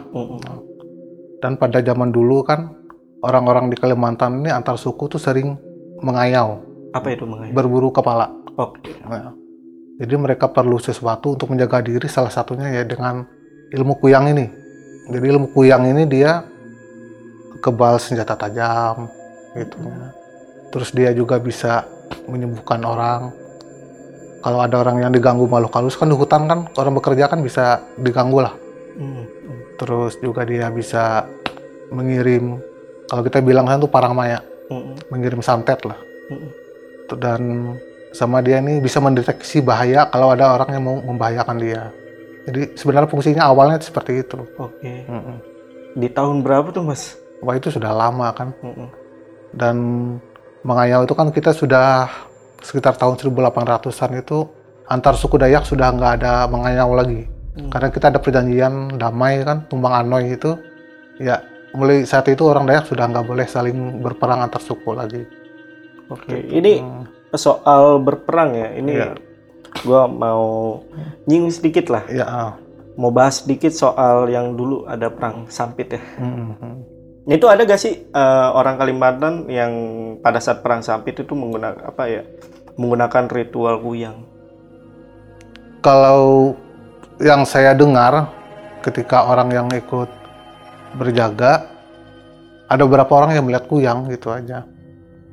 Dan 1.38 1.55
pada 1.55 1.79
zaman 1.79 2.11
dulu 2.11 2.42
kan 2.42 2.75
orang-orang 3.23 3.70
di 3.70 3.79
Kalimantan 3.79 4.42
ini 4.42 4.51
antar 4.51 4.75
suku 4.75 5.07
tuh 5.07 5.23
sering 5.23 5.55
mengayau, 6.00 6.60
Apa 6.92 7.14
itu 7.14 7.24
mengenai? 7.24 7.52
berburu 7.54 7.92
kepala. 7.92 8.32
Oke. 8.56 8.92
Nah, 9.06 9.36
Jadi 10.00 10.16
mereka 10.16 10.48
perlu 10.48 10.80
sesuatu 10.80 11.36
untuk 11.36 11.52
menjaga 11.52 11.84
diri 11.84 12.08
salah 12.08 12.32
satunya 12.32 12.72
ya 12.72 12.88
dengan 12.88 13.20
ilmu 13.68 14.00
kuyang 14.00 14.32
ini. 14.32 14.48
Jadi 15.12 15.26
ilmu 15.28 15.52
kuyang 15.52 15.84
ini 15.92 16.08
dia 16.08 16.40
kebal 17.60 18.00
senjata 18.00 18.32
tajam 18.32 19.12
gitu. 19.52 19.76
Terus 20.72 20.88
dia 20.96 21.12
juga 21.12 21.36
bisa 21.36 21.84
menyembuhkan 22.24 22.80
orang. 22.80 23.28
Kalau 24.40 24.64
ada 24.64 24.80
orang 24.80 25.04
yang 25.04 25.12
diganggu 25.12 25.44
makhluk 25.44 25.76
halus 25.76 26.00
kan 26.00 26.08
di 26.08 26.16
hutan 26.16 26.48
kan 26.48 26.64
orang 26.80 26.96
bekerja 26.96 27.28
kan 27.28 27.44
bisa 27.44 27.84
diganggu 28.00 28.40
lah. 28.40 28.56
Hmm. 28.96 29.28
Terus 29.76 30.16
juga 30.24 30.48
dia 30.48 30.72
bisa 30.72 31.28
mengirim 31.92 32.56
kalau 33.10 33.26
kita 33.26 33.42
bilang 33.42 33.66
kan 33.66 33.82
itu 33.82 33.90
parang 33.90 34.14
maya, 34.14 34.38
Mengirim 35.11 35.42
santet 35.42 35.83
lah. 35.83 35.98
Hmm. 36.30 36.50
Dan 37.18 37.74
sama 38.11 38.42
dia 38.42 38.59
ini 38.59 38.83
bisa 38.83 38.98
mendeteksi 38.98 39.62
bahaya 39.62 40.06
kalau 40.11 40.35
ada 40.35 40.54
orang 40.59 40.70
yang 40.74 40.85
mau 40.87 40.96
membahayakan 40.98 41.56
dia. 41.59 41.90
Jadi 42.50 42.74
sebenarnya 42.74 43.09
fungsinya 43.11 43.42
awalnya 43.46 43.78
seperti 43.78 44.26
itu. 44.26 44.38
Oke. 44.59 45.06
Mm-mm. 45.06 45.37
Di 45.94 46.09
tahun 46.11 46.42
berapa 46.42 46.74
tuh 46.74 46.83
mas? 46.83 47.14
Wah 47.42 47.54
itu 47.54 47.70
sudah 47.70 47.94
lama 47.94 48.35
kan. 48.35 48.50
Hmm. 48.62 48.88
Dan 49.54 49.76
mengayau 50.66 51.06
itu 51.06 51.14
kan 51.14 51.30
kita 51.30 51.54
sudah 51.54 52.11
sekitar 52.61 52.98
tahun 52.98 53.16
1800-an 53.16 54.11
itu 54.20 54.44
antar 54.90 55.14
suku 55.16 55.40
Dayak 55.40 55.64
sudah 55.64 55.94
nggak 55.94 56.12
ada 56.22 56.50
mengayau 56.50 56.94
lagi. 56.94 57.26
Hmm. 57.54 57.70
Karena 57.70 57.88
kita 57.90 58.11
ada 58.11 58.18
perjanjian 58.18 58.98
damai 58.98 59.42
kan, 59.46 59.66
tumbang 59.70 59.94
anoy 59.94 60.35
itu. 60.35 60.59
Ya 61.20 61.44
mulai 61.74 62.02
saat 62.02 62.26
itu 62.26 62.42
orang 62.46 62.66
Dayak 62.66 62.90
sudah 62.90 63.06
nggak 63.06 63.26
boleh 63.26 63.46
saling 63.46 64.02
berperang 64.02 64.42
antar 64.42 64.62
suku 64.62 64.90
lagi. 64.94 65.22
Oke. 66.11 66.35
Ini 66.35 66.83
Hmm. 66.83 67.04
soal 67.38 68.02
berperang 68.02 68.59
ya. 68.59 68.68
Ini 68.74 68.92
Iya. 68.92 69.11
gua 69.87 70.11
mau 70.11 70.83
nyinggung 71.30 71.54
sedikit 71.54 71.87
lah. 71.94 72.02
Ya. 72.11 72.26
ah. 72.26 72.52
Mau 72.98 73.14
bahas 73.14 73.40
sedikit 73.46 73.70
soal 73.70 74.28
yang 74.28 74.59
dulu 74.59 74.85
ada 74.85 75.09
perang 75.09 75.46
sampit 75.46 75.94
ya. 75.94 76.02
Mm, 76.18 76.52
mm. 76.59 76.76
Itu 77.30 77.46
ada 77.46 77.62
gak 77.62 77.78
sih 77.78 78.11
eh, 78.11 78.48
orang 78.50 78.76
Kalimantan 78.76 79.46
yang 79.46 79.72
pada 80.20 80.42
saat 80.42 80.61
perang 80.61 80.83
sampit 80.83 81.14
itu 81.22 81.33
menggunakan 81.33 81.87
apa 81.87 82.02
ya? 82.11 82.22
Menggunakan 82.74 83.30
ritual 83.30 83.78
kuyang. 83.78 84.26
Kalau 85.80 86.52
yang 87.22 87.46
saya 87.48 87.72
dengar 87.72 88.28
ketika 88.85 89.24
orang 89.24 89.48
yang 89.54 89.68
ikut 89.72 90.09
berjaga 90.94 91.70
ada 92.66 92.83
beberapa 92.87 93.12
orang 93.18 93.35
yang 93.35 93.44
melihat 93.46 93.66
kuyang 93.66 94.07
gitu 94.09 94.31
aja. 94.31 94.62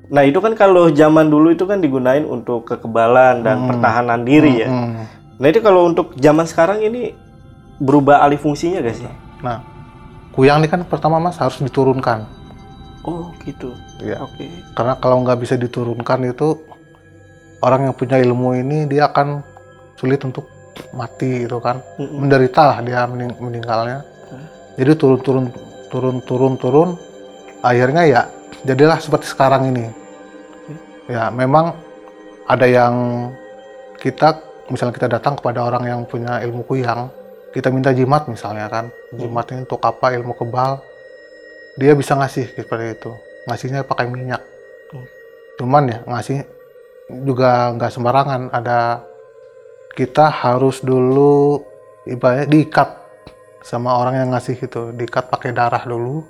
Nah 0.08 0.24
itu 0.24 0.40
kan 0.40 0.56
kalau 0.56 0.88
zaman 0.90 1.28
dulu 1.28 1.52
itu 1.52 1.68
kan 1.68 1.84
digunain 1.84 2.24
untuk 2.24 2.64
kekebalan 2.66 3.44
dan 3.44 3.62
Hmm. 3.62 3.68
pertahanan 3.70 4.24
diri 4.24 4.64
ya. 4.64 4.70
Mm, 4.72 4.82
mm. 4.96 5.06
Nah 5.38 5.48
itu 5.52 5.60
kalau 5.62 5.86
untuk 5.86 6.16
zaman 6.18 6.48
sekarang 6.48 6.82
ini 6.82 7.12
berubah 7.78 8.26
alih 8.26 8.42
fungsinya 8.42 8.82
gak 8.82 8.98
sih? 8.98 9.10
Nah, 9.44 9.62
kuyang 10.34 10.64
ini 10.64 10.68
kan 10.72 10.82
pertama 10.88 11.22
mas 11.22 11.38
harus 11.38 11.62
diturunkan. 11.62 12.26
Oh 13.06 13.30
gitu. 13.46 13.70
Ya. 14.02 14.18
Oke. 14.24 14.50
Karena 14.74 14.98
kalau 14.98 15.22
nggak 15.22 15.40
bisa 15.40 15.54
diturunkan 15.54 16.26
itu 16.26 16.58
orang 17.62 17.92
yang 17.92 17.94
punya 17.94 18.18
ilmu 18.18 18.58
ini 18.58 18.90
dia 18.90 19.12
akan 19.12 19.46
sulit 19.94 20.24
untuk 20.26 20.50
mati 20.96 21.46
gitu 21.46 21.62
kan. 21.62 21.84
Mm-mm. 22.02 22.26
Menderita 22.26 22.62
lah 22.66 22.78
dia 22.82 23.06
mening- 23.06 23.38
meninggalnya. 23.38 24.02
Hmm. 24.78 24.86
Jadi 24.86 24.92
turun 24.94 25.20
turun 25.26 25.46
turun 25.90 26.16
turun 26.22 26.54
turun 26.62 26.90
akhirnya 27.66 28.06
ya 28.06 28.22
jadilah 28.62 29.02
seperti 29.02 29.26
sekarang 29.34 29.74
ini. 29.74 29.90
Ya 31.10 31.34
memang 31.34 31.74
ada 32.46 32.70
yang 32.70 32.94
kita 33.98 34.38
misalnya 34.70 34.94
kita 34.94 35.10
datang 35.10 35.34
kepada 35.40 35.66
orang 35.66 35.90
yang 35.90 36.02
punya 36.06 36.38
ilmu 36.46 36.62
kuyang, 36.68 37.10
kita 37.56 37.74
minta 37.74 37.90
jimat 37.90 38.30
misalnya 38.30 38.70
kan, 38.70 38.94
jimat 39.16 39.50
ini 39.50 39.66
untuk 39.66 39.82
apa 39.82 40.14
ilmu 40.14 40.36
kebal, 40.38 40.84
dia 41.80 41.96
bisa 41.96 42.14
ngasih 42.20 42.52
seperti 42.54 43.00
itu, 43.00 43.12
ngasihnya 43.50 43.88
pakai 43.88 44.06
minyak. 44.12 44.44
Hmm. 44.92 45.08
Cuman 45.58 45.84
ya 45.90 46.00
ngasih 46.06 46.44
juga 47.24 47.72
nggak 47.74 47.92
sembarangan, 47.96 48.42
ada 48.52 49.02
kita 49.96 50.30
harus 50.30 50.84
dulu 50.84 51.64
ibaratnya 52.06 52.52
diikat 52.52 53.07
sama 53.68 54.00
orang 54.00 54.16
yang 54.16 54.30
ngasih 54.32 54.56
itu, 54.56 54.96
diikat 54.96 55.28
pakai 55.28 55.52
darah 55.52 55.84
dulu, 55.84 56.24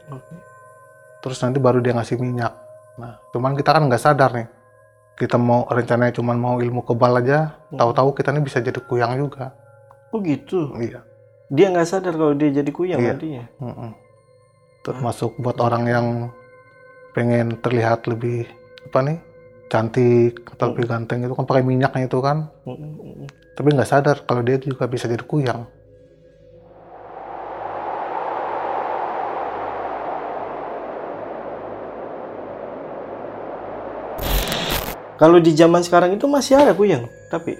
terus 1.21 1.37
nanti 1.45 1.61
baru 1.61 1.77
dia 1.85 1.93
ngasih 1.93 2.17
minyak. 2.17 2.49
Nah, 2.97 3.21
cuman 3.29 3.53
kita 3.53 3.77
kan 3.77 3.85
nggak 3.85 4.01
sadar 4.01 4.33
nih. 4.33 4.49
Kita 5.13 5.37
mau 5.37 5.69
rencananya 5.69 6.17
cuman 6.17 6.37
mau 6.37 6.55
ilmu 6.57 6.81
kebal 6.81 7.21
aja, 7.21 7.61
Hmm. 7.69 7.77
tahu-tahu 7.77 8.17
kita 8.17 8.33
nih 8.33 8.41
bisa 8.41 8.57
jadi 8.57 8.81
kuyang 8.81 9.21
juga. 9.21 9.53
Oh 10.09 10.17
gitu. 10.21 10.73
Iya. 10.81 11.05
Dia 11.53 11.69
nggak 11.69 11.85
sadar 11.85 12.13
kalau 12.17 12.33
dia 12.33 12.49
jadi 12.49 12.71
kuyang 12.73 12.97
Iya. 13.01 13.13
nantinya. 13.13 13.45
Mm-mm. 13.61 13.91
Termasuk 14.81 15.37
buat 15.37 15.57
orang 15.61 15.83
yang 15.85 16.07
pengen 17.13 17.57
terlihat 17.61 18.05
lebih 18.09 18.49
apa 18.89 18.99
nih 19.03 19.17
cantik 19.67 20.47
atau 20.47 20.71
lebih 20.71 20.85
ganteng 20.87 21.21
itu 21.21 21.33
kan 21.35 21.43
pakai 21.43 21.63
minyaknya 21.65 22.07
itu 22.07 22.17
kan, 22.23 22.47
tapi 23.53 23.67
nggak 23.73 23.89
sadar 23.89 24.23
kalau 24.23 24.39
dia 24.39 24.55
juga 24.57 24.87
bisa 24.87 25.11
jadi 25.11 25.21
kuyang. 25.21 25.67
Kalau 35.17 35.37
di 35.37 35.51
zaman 35.51 35.81
sekarang 35.81 36.13
itu 36.13 36.25
masih 36.25 36.57
ada 36.57 36.73
kuyang, 36.73 37.09
tapi 37.27 37.57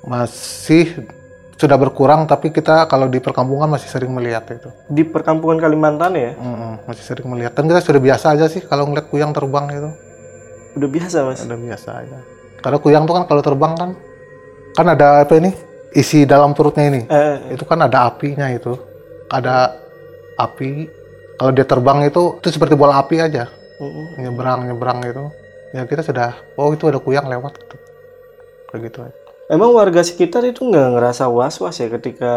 Masih 0.00 1.04
sudah 1.54 1.76
berkurang, 1.76 2.24
tapi 2.24 2.48
kita 2.48 2.88
kalau 2.88 3.04
di 3.04 3.20
perkampungan 3.20 3.68
masih 3.68 3.84
sering 3.84 4.08
melihat 4.08 4.48
itu. 4.48 4.72
di 4.88 5.04
perkampungan 5.04 5.60
Kalimantan 5.60 6.16
ya 6.16 6.32
Mm-mm, 6.32 6.88
masih 6.88 7.04
sering 7.04 7.28
melihat. 7.28 7.52
Dan 7.52 7.68
kita 7.68 7.84
sudah 7.84 8.00
biasa 8.00 8.32
aja 8.32 8.48
sih 8.48 8.64
kalau 8.64 8.88
ngeliat 8.88 9.12
kuyang 9.12 9.36
terbang 9.36 9.68
itu. 9.68 9.90
udah 10.70 10.88
biasa 10.88 11.16
mas. 11.26 11.44
Udah 11.44 11.58
biasa 11.58 11.88
aja. 12.00 12.18
Karena 12.62 12.78
kuyang 12.78 13.04
tuh 13.04 13.12
kan 13.12 13.24
kalau 13.26 13.42
terbang 13.42 13.72
kan 13.76 13.90
kan 14.72 14.86
ada 14.88 15.20
apa 15.20 15.34
ini? 15.36 15.50
Isi 15.90 16.22
dalam 16.24 16.54
perutnya 16.54 16.86
ini. 16.88 17.02
Eh, 17.10 17.58
Itu 17.58 17.66
kan 17.66 17.82
ada 17.82 18.06
apinya 18.06 18.46
itu. 18.48 18.78
Ada 19.28 19.74
api. 20.38 20.86
Kalau 21.36 21.50
dia 21.50 21.66
terbang 21.66 22.06
itu 22.06 22.38
itu 22.38 22.48
seperti 22.48 22.72
bola 22.72 22.96
api 22.96 23.18
aja. 23.20 23.50
mm-mm. 23.76 24.16
Nyebrang 24.16 24.64
nyebrang 24.64 25.02
itu. 25.04 25.24
Ya 25.70 25.86
kita 25.86 26.02
sudah 26.02 26.34
oh 26.58 26.74
itu 26.74 26.90
ada 26.90 26.98
kuyang 26.98 27.30
lewat 27.30 27.54
gitu. 27.62 27.76
Kayak 28.70 28.80
gitu. 28.90 28.98
Emang 29.50 29.74
warga 29.74 30.06
sekitar 30.06 30.46
itu 30.46 30.62
nggak 30.62 30.94
ngerasa 30.94 31.26
was-was 31.26 31.82
ya 31.82 31.90
ketika 31.90 32.32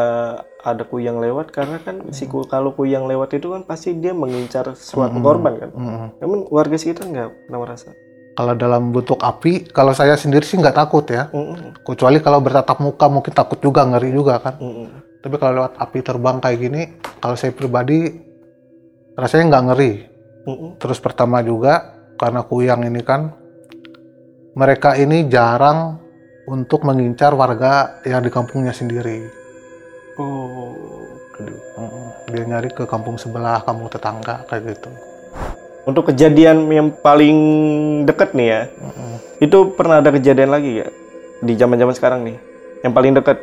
ada 0.66 0.82
kuyang 0.82 1.22
lewat 1.22 1.54
karena 1.54 1.78
kan 1.78 2.10
si 2.10 2.26
ku- 2.26 2.50
kalau 2.50 2.74
kuyang 2.74 3.06
lewat 3.06 3.38
itu 3.38 3.54
kan 3.54 3.62
pasti 3.70 3.94
dia 3.94 4.18
mengincar 4.18 4.74
suatu 4.74 5.22
Mm-mm. 5.22 5.26
korban 5.26 5.54
kan. 5.62 5.70
Mm-mm. 5.78 6.08
Emang 6.18 6.50
warga 6.50 6.74
sekitar 6.74 7.06
nggak 7.06 7.30
pernah 7.46 7.60
merasa. 7.62 7.94
Kalau 8.34 8.58
dalam 8.58 8.90
bentuk 8.90 9.22
api, 9.22 9.70
kalau 9.70 9.94
saya 9.94 10.18
sendiri 10.18 10.42
sih 10.42 10.58
nggak 10.58 10.74
takut 10.74 11.06
ya. 11.06 11.30
Mm-mm. 11.30 11.86
Kecuali 11.86 12.18
kalau 12.18 12.42
bertatap 12.42 12.82
muka 12.82 13.06
mungkin 13.06 13.30
takut 13.30 13.62
juga, 13.62 13.86
ngeri 13.86 14.10
juga 14.10 14.42
kan. 14.42 14.58
Mm-mm. 14.58 15.22
Tapi 15.22 15.36
kalau 15.38 15.54
lewat 15.62 15.78
api 15.78 16.02
terbang 16.02 16.42
kayak 16.42 16.58
gini, 16.58 16.82
kalau 17.22 17.38
saya 17.38 17.54
pribadi 17.54 18.10
rasanya 19.14 19.54
nggak 19.54 19.64
ngeri. 19.70 19.92
Mm-mm. 20.50 20.70
Terus 20.82 20.98
pertama 20.98 21.46
juga 21.46 21.94
karena 22.24 22.40
kuyang 22.48 22.88
ini 22.88 23.04
kan 23.04 23.36
mereka 24.56 24.96
ini 24.96 25.28
jarang 25.28 26.00
untuk 26.48 26.88
mengincar 26.88 27.36
warga 27.36 28.00
yang 28.08 28.24
di 28.24 28.32
kampungnya 28.32 28.72
sendiri. 28.72 29.28
Oh. 30.16 30.72
Dia 32.32 32.46
nyari 32.48 32.72
ke 32.72 32.88
kampung 32.88 33.20
sebelah, 33.20 33.60
kampung 33.68 33.92
tetangga 33.92 34.48
kayak 34.48 34.72
gitu. 34.72 34.90
Untuk 35.84 36.14
kejadian 36.14 36.72
yang 36.72 36.96
paling 37.04 37.36
deket 38.08 38.32
nih 38.32 38.48
ya, 38.48 38.62
Mm-mm. 38.72 39.14
itu 39.44 39.58
pernah 39.76 40.00
ada 40.00 40.14
kejadian 40.14 40.54
lagi 40.54 40.80
ya 40.80 40.88
di 41.44 41.54
zaman-zaman 41.60 41.92
sekarang 41.92 42.22
nih. 42.24 42.38
Yang 42.88 42.94
paling 42.96 43.14
deket 43.20 43.38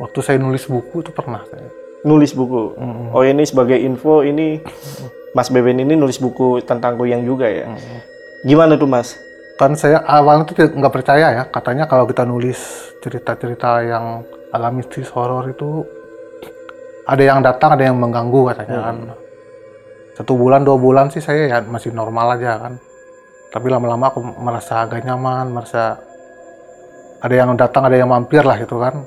Waktu 0.00 0.18
saya 0.24 0.40
nulis 0.40 0.64
buku 0.64 1.04
itu 1.04 1.12
pernah 1.12 1.44
saya. 1.44 1.68
nulis 2.08 2.32
buku. 2.32 2.72
Mm-mm. 2.80 3.12
Oh 3.12 3.20
ini 3.20 3.44
sebagai 3.44 3.76
info 3.76 4.24
ini 4.24 4.56
Mas 5.36 5.48
Beben 5.48 5.78
ini 5.78 5.94
nulis 5.94 6.18
buku 6.18 6.62
tentang 6.66 6.98
kuyang 6.98 7.22
juga 7.22 7.46
ya. 7.46 7.70
Mm-mm. 7.70 7.98
Gimana 8.46 8.74
tuh 8.74 8.90
Mas? 8.90 9.14
kan 9.60 9.76
saya 9.76 10.00
awalnya 10.08 10.48
tuh 10.48 10.56
nggak 10.56 10.88
percaya 10.88 11.26
ya 11.36 11.44
katanya 11.44 11.84
kalau 11.84 12.08
kita 12.08 12.24
nulis 12.24 12.56
cerita-cerita 13.04 13.84
yang 13.84 14.24
alami 14.56 14.80
horor 15.12 15.52
itu 15.52 15.84
ada 17.04 17.20
yang 17.20 17.44
datang 17.44 17.76
ada 17.76 17.84
yang 17.84 18.00
mengganggu 18.00 18.40
katanya 18.48 18.78
kan 18.88 18.96
satu 20.16 20.32
bulan 20.32 20.64
dua 20.64 20.80
bulan 20.80 21.12
sih 21.12 21.20
saya 21.20 21.44
ya 21.44 21.58
masih 21.60 21.92
normal 21.92 22.40
aja 22.40 22.56
kan 22.56 22.80
tapi 23.52 23.68
lama-lama 23.68 24.08
aku 24.08 24.24
merasa 24.40 24.80
agak 24.80 25.04
nyaman 25.04 25.52
merasa 25.52 26.00
ada 27.20 27.34
yang 27.36 27.52
datang 27.52 27.84
ada 27.84 28.00
yang 28.00 28.08
mampir 28.08 28.40
lah 28.40 28.56
gitu 28.56 28.80
kan 28.80 29.04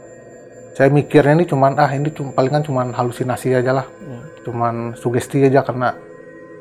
saya 0.77 0.93
mikirnya 0.93 1.33
ini 1.33 1.49
cuman 1.49 1.81
ah 1.81 1.89
ini 1.89 2.13
cuma 2.13 2.29
palingan 2.29 2.61
cuman 2.61 2.93
halusinasi 2.93 3.57
aja 3.57 3.73
lah 3.73 3.87
Hmm. 3.89 4.21
cuman 4.45 4.73
sugesti 4.93 5.49
aja 5.49 5.65
karena 5.65 5.97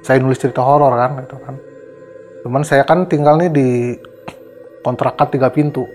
saya 0.02 0.18
nulis 0.18 0.38
cerita 0.38 0.60
horor 0.62 0.92
kan 0.98 1.18
gitu 1.22 1.38
kan. 1.38 1.54
Cuman 2.42 2.62
saya 2.66 2.82
kan 2.82 3.06
tinggal 3.06 3.38
nih 3.38 3.50
di 3.50 3.68
kontrakan 4.82 5.30
tiga 5.30 5.48
pintu. 5.48 5.86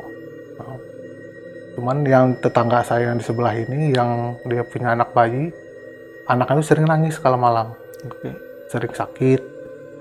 Cuman 1.77 2.01
yang 2.07 2.33
tetangga 2.41 2.81
saya 2.81 3.13
yang 3.13 3.21
di 3.21 3.25
sebelah 3.27 3.53
ini 3.53 3.93
yang 3.93 4.33
dia 4.49 4.65
punya 4.65 4.97
anak 4.97 5.13
bayi 5.13 5.53
anaknya 6.25 6.57
itu 6.57 6.65
sering 6.73 6.89
nangis 6.89 7.21
kalau 7.21 7.37
malam. 7.37 7.75
Oke. 8.07 8.33
sering 8.67 8.91
sakit 8.91 9.39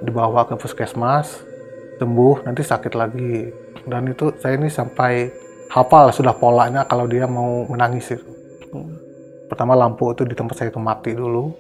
dibawa 0.03 0.43
ke 0.43 0.59
puskesmas 0.59 1.39
sembuh 2.01 2.49
nanti 2.49 2.63
sakit 2.65 2.93
lagi. 2.97 3.47
Dan 3.87 4.11
itu 4.11 4.35
saya 4.43 4.59
ini 4.59 4.67
sampai 4.67 5.31
hafal 5.71 6.11
sudah 6.11 6.35
polanya 6.35 6.83
kalau 6.83 7.07
dia 7.07 7.31
mau 7.31 7.63
menangis 7.71 8.11
itu. 8.11 8.27
Hmm. 8.67 8.99
pertama 9.47 9.79
lampu 9.79 10.11
itu 10.11 10.27
di 10.27 10.35
tempat 10.35 10.59
saya 10.59 10.75
itu 10.75 10.83
mati 10.83 11.15
dulu 11.15 11.55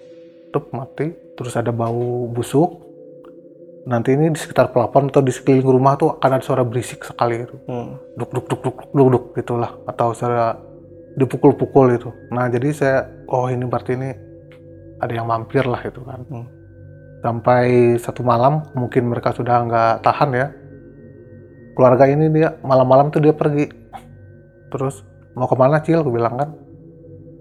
tuh 0.56 0.72
mati 0.72 1.12
terus 1.36 1.52
ada 1.54 1.68
bau 1.70 2.26
busuk. 2.32 2.88
Nanti 3.86 4.18
ini 4.18 4.34
di 4.34 4.38
sekitar 4.40 4.74
pelapon 4.74 5.12
atau 5.12 5.22
di 5.22 5.30
sekeliling 5.30 5.68
rumah 5.78 5.94
tuh 5.94 6.18
akan 6.18 6.30
ada 6.40 6.42
suara 6.42 6.66
berisik 6.66 7.06
sekali 7.06 7.44
itu. 7.44 7.54
Hmm. 7.70 8.00
duk 8.18 8.34
duk 8.34 8.46
duk 8.50 8.60
duk 8.64 8.76
duk 8.90 9.08
duk 9.12 9.24
gitulah. 9.38 9.70
Atau 9.86 10.10
suara 10.16 10.58
dipukul-pukul 11.14 11.94
itu. 11.94 12.10
Nah 12.34 12.50
jadi 12.50 12.68
saya 12.74 12.98
oh 13.30 13.46
ini 13.46 13.62
berarti 13.68 13.94
ini 13.94 14.10
ada 14.98 15.12
yang 15.12 15.28
mampir 15.28 15.62
lah 15.68 15.84
itu 15.84 16.00
kan. 16.02 16.22
Hmm. 16.32 16.46
sampai 17.16 17.98
satu 17.98 18.22
malam 18.22 18.62
mungkin 18.76 19.10
mereka 19.10 19.34
sudah 19.34 19.62
nggak 19.66 19.94
tahan 20.02 20.30
ya. 20.34 20.46
Keluarga 21.74 22.06
ini 22.06 22.30
dia 22.30 22.54
malam-malam 22.64 23.10
tuh 23.10 23.22
dia 23.22 23.34
pergi. 23.34 23.66
Terus 24.70 25.02
mau 25.34 25.50
ke 25.50 25.56
mana 25.58 25.82
cil? 25.82 26.00
Aku 26.00 26.10
bilang 26.14 26.38
kan. 26.38 26.50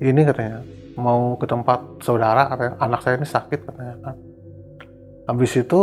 Ini 0.02 0.22
katanya 0.28 0.75
mau 0.96 1.36
ke 1.36 1.46
tempat 1.48 2.00
saudara 2.04 2.48
katanya 2.48 2.74
anak 2.80 3.00
saya 3.04 3.20
ini 3.20 3.28
sakit 3.28 3.60
katanya 3.68 3.96
kan. 4.02 4.16
Habis 5.28 5.52
itu 5.60 5.80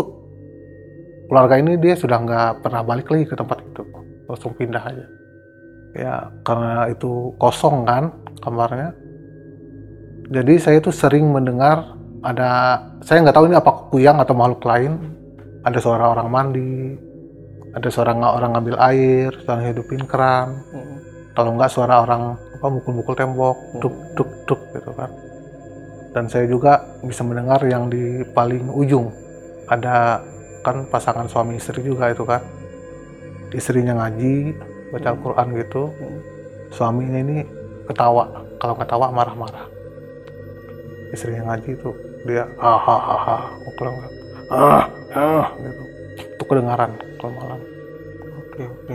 keluarga 1.29 1.57
ini 1.61 1.77
dia 1.81 1.95
sudah 1.97 2.19
nggak 2.21 2.51
pernah 2.65 2.83
balik 2.85 3.09
lagi 3.13 3.25
ke 3.29 3.37
tempat 3.37 3.59
itu. 3.61 3.83
Langsung 4.29 4.53
pindah 4.57 4.83
aja. 4.83 5.07
Ya 5.93 6.15
karena 6.43 6.89
itu 6.89 7.37
kosong 7.37 7.85
kan 7.85 8.13
kamarnya. 8.41 8.97
Jadi 10.33 10.55
saya 10.57 10.81
tuh 10.81 10.95
sering 10.95 11.29
mendengar 11.29 11.99
ada 12.25 12.81
saya 13.05 13.21
nggak 13.21 13.37
tahu 13.37 13.47
ini 13.51 13.57
apa 13.59 13.73
kuyang 13.93 14.19
atau 14.21 14.33
makhluk 14.33 14.65
lain. 14.65 14.93
Ada 15.63 15.79
suara 15.79 16.11
orang 16.11 16.29
mandi 16.33 16.99
ada 17.73 17.89
suara 17.89 18.13
orang 18.13 18.53
ngambil 18.53 18.77
air 18.85 19.31
suara 19.45 19.65
hidupin 19.65 20.05
keran. 20.05 20.61
Hmm. 20.73 20.97
kalau 21.33 21.57
nggak 21.57 21.73
suara 21.73 22.05
orang 22.05 22.37
apa 22.63 22.71
mukul-mukul 22.71 23.19
tembok 23.19 23.59
duk 23.83 23.91
duk 24.15 24.31
duk 24.47 24.61
gitu 24.71 24.95
kan. 24.95 25.11
Dan 26.15 26.31
saya 26.31 26.47
juga 26.47 26.79
bisa 27.03 27.27
mendengar 27.27 27.59
yang 27.67 27.91
di 27.91 28.23
paling 28.31 28.71
ujung. 28.71 29.11
Ada 29.67 30.23
kan 30.63 30.87
pasangan 30.87 31.27
suami 31.27 31.59
istri 31.59 31.83
juga 31.83 32.15
itu 32.15 32.23
kan. 32.23 32.39
Istrinya 33.51 33.99
ngaji 33.99 34.55
baca 34.95 35.11
Al-Quran 35.11 35.49
gitu. 35.59 35.91
Hmm. 35.91 36.21
suaminya 36.71 37.19
ini 37.19 37.43
ketawa. 37.91 38.31
Kalau 38.63 38.79
ketawa 38.79 39.11
marah-marah. 39.11 39.67
Istrinya 41.11 41.51
ngaji 41.51 41.75
itu 41.75 41.91
dia 42.23 42.47
ah 42.63 42.79
ah 42.79 43.03
ah 43.03 43.23
ah 43.27 43.43
kalau 43.75 43.91
nggak 43.99 44.13
ah 44.55 44.85
ah 45.19 45.47
gitu. 45.59 45.83
Itu 46.39 46.45
kedengaran 46.47 46.95
kalau 47.19 47.33
malam. 47.35 47.61
Oke, 48.39 48.63
oke. 48.71 48.95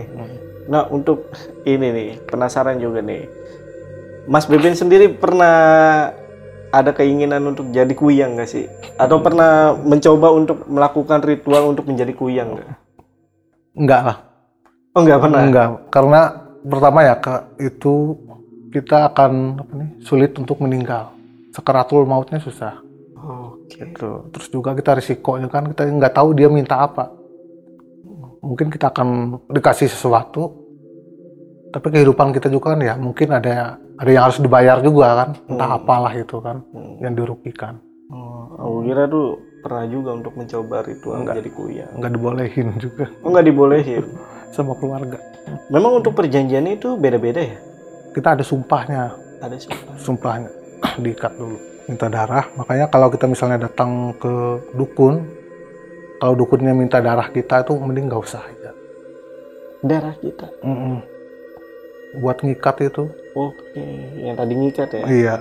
Nah, 0.68 0.84
untuk 0.92 1.32
ini 1.64 1.88
nih, 1.96 2.10
penasaran 2.28 2.78
juga 2.78 3.00
nih. 3.00 3.37
Mas 4.28 4.46
Beben 4.46 4.76
sendiri 4.76 5.08
pernah 5.08 6.12
ada 6.70 6.92
keinginan 6.92 7.48
untuk 7.48 7.72
jadi 7.72 7.92
kuyang 7.96 8.36
nggak 8.36 8.50
sih? 8.52 8.68
Atau 9.00 9.24
pernah 9.24 9.72
mencoba 9.74 10.36
untuk 10.36 10.68
melakukan 10.68 11.24
ritual 11.24 11.72
untuk 11.72 11.88
menjadi 11.88 12.12
kuyang 12.12 12.60
nggak? 12.60 12.70
enggak 13.78 14.02
lah 14.02 14.18
Oh, 14.98 15.06
nggak 15.06 15.22
pernah? 15.22 15.42
Enggak, 15.46 15.68
karena 15.94 16.22
pertama 16.66 17.06
ya 17.06 17.14
Kak, 17.22 17.62
itu 17.62 18.18
kita 18.74 19.14
akan 19.14 19.62
apa 19.62 19.74
nih, 19.78 19.90
sulit 20.02 20.34
untuk 20.42 20.58
meninggal. 20.58 21.14
Sekeratul 21.54 22.10
mautnya 22.10 22.42
susah. 22.42 22.82
Oke. 23.14 23.78
Gitu. 23.78 24.10
Terus 24.34 24.48
juga 24.50 24.74
kita 24.74 24.98
risikonya 24.98 25.54
kan 25.54 25.70
kita 25.70 25.86
nggak 25.86 26.18
tahu 26.18 26.34
dia 26.34 26.50
minta 26.50 26.82
apa. 26.82 27.14
Mungkin 28.42 28.74
kita 28.74 28.90
akan 28.90 29.38
dikasih 29.54 29.86
sesuatu, 29.86 30.66
tapi 31.70 31.94
kehidupan 31.94 32.34
kita 32.34 32.50
juga 32.50 32.74
kan 32.74 32.82
ya 32.82 32.98
mungkin 32.98 33.38
ada 33.38 33.78
ada 33.98 34.10
yang 34.10 34.24
harus 34.24 34.38
dibayar 34.38 34.78
juga 34.80 35.08
kan, 35.16 35.30
entah 35.48 35.68
Hmm. 35.68 35.78
apalah 35.78 36.14
itu 36.14 36.38
kan 36.38 36.62
Hmm. 36.70 36.96
yang 37.00 37.14
dirugikan. 37.14 37.82
Oh, 38.08 38.54
aku 38.56 38.76
kira 38.84 39.04
tuh 39.06 39.28
pernah 39.60 39.86
juga 39.86 40.10
untuk 40.14 40.34
mencoba 40.34 40.76
ritual 40.82 41.16
Enggak. 41.18 41.34
menjadi 41.36 41.50
kuyang. 41.52 41.92
Nggak 41.96 42.12
dibolehin 42.14 42.68
juga 42.78 43.06
Oh, 43.20 43.30
nggak 43.30 43.46
dibolehin. 43.46 44.04
sama 44.56 44.74
keluarga. 44.74 45.20
Memang 45.68 46.00
untuk 46.00 46.14
perjanjiannya 46.14 46.78
itu 46.78 46.96
beda-beda 46.96 47.42
ya? 47.42 47.58
Kita 48.12 48.34
ada 48.34 48.42
sumpahnya, 48.42 49.12
Ada 49.38 49.56
sumpah. 49.60 49.94
sumpahnya 49.98 50.50
diikat 50.98 51.34
dulu 51.34 51.58
minta 51.86 52.08
darah 52.08 52.44
makanya 52.54 52.86
kalau 52.86 53.08
kita 53.08 53.26
misalnya 53.26 53.64
datang 53.64 54.12
ke 54.14 54.34
dukun 54.74 55.24
kalau 56.18 56.36
dukunnya 56.36 56.74
minta 56.74 57.00
darah 57.00 57.28
kita 57.28 57.62
itu 57.62 57.74
mending 57.74 58.08
nggak 58.08 58.20
usah 58.20 58.42
aja 58.42 58.72
Darah 59.80 60.12
kita. 60.18 60.50
Mm-mm. 60.62 61.00
Buat 62.14 62.40
ngikat 62.40 62.76
itu 62.86 63.12
Oke, 63.34 63.84
yang 64.18 64.34
tadi 64.34 64.54
ngikat 64.54 64.90
ya. 64.92 65.04
iya 65.06 65.36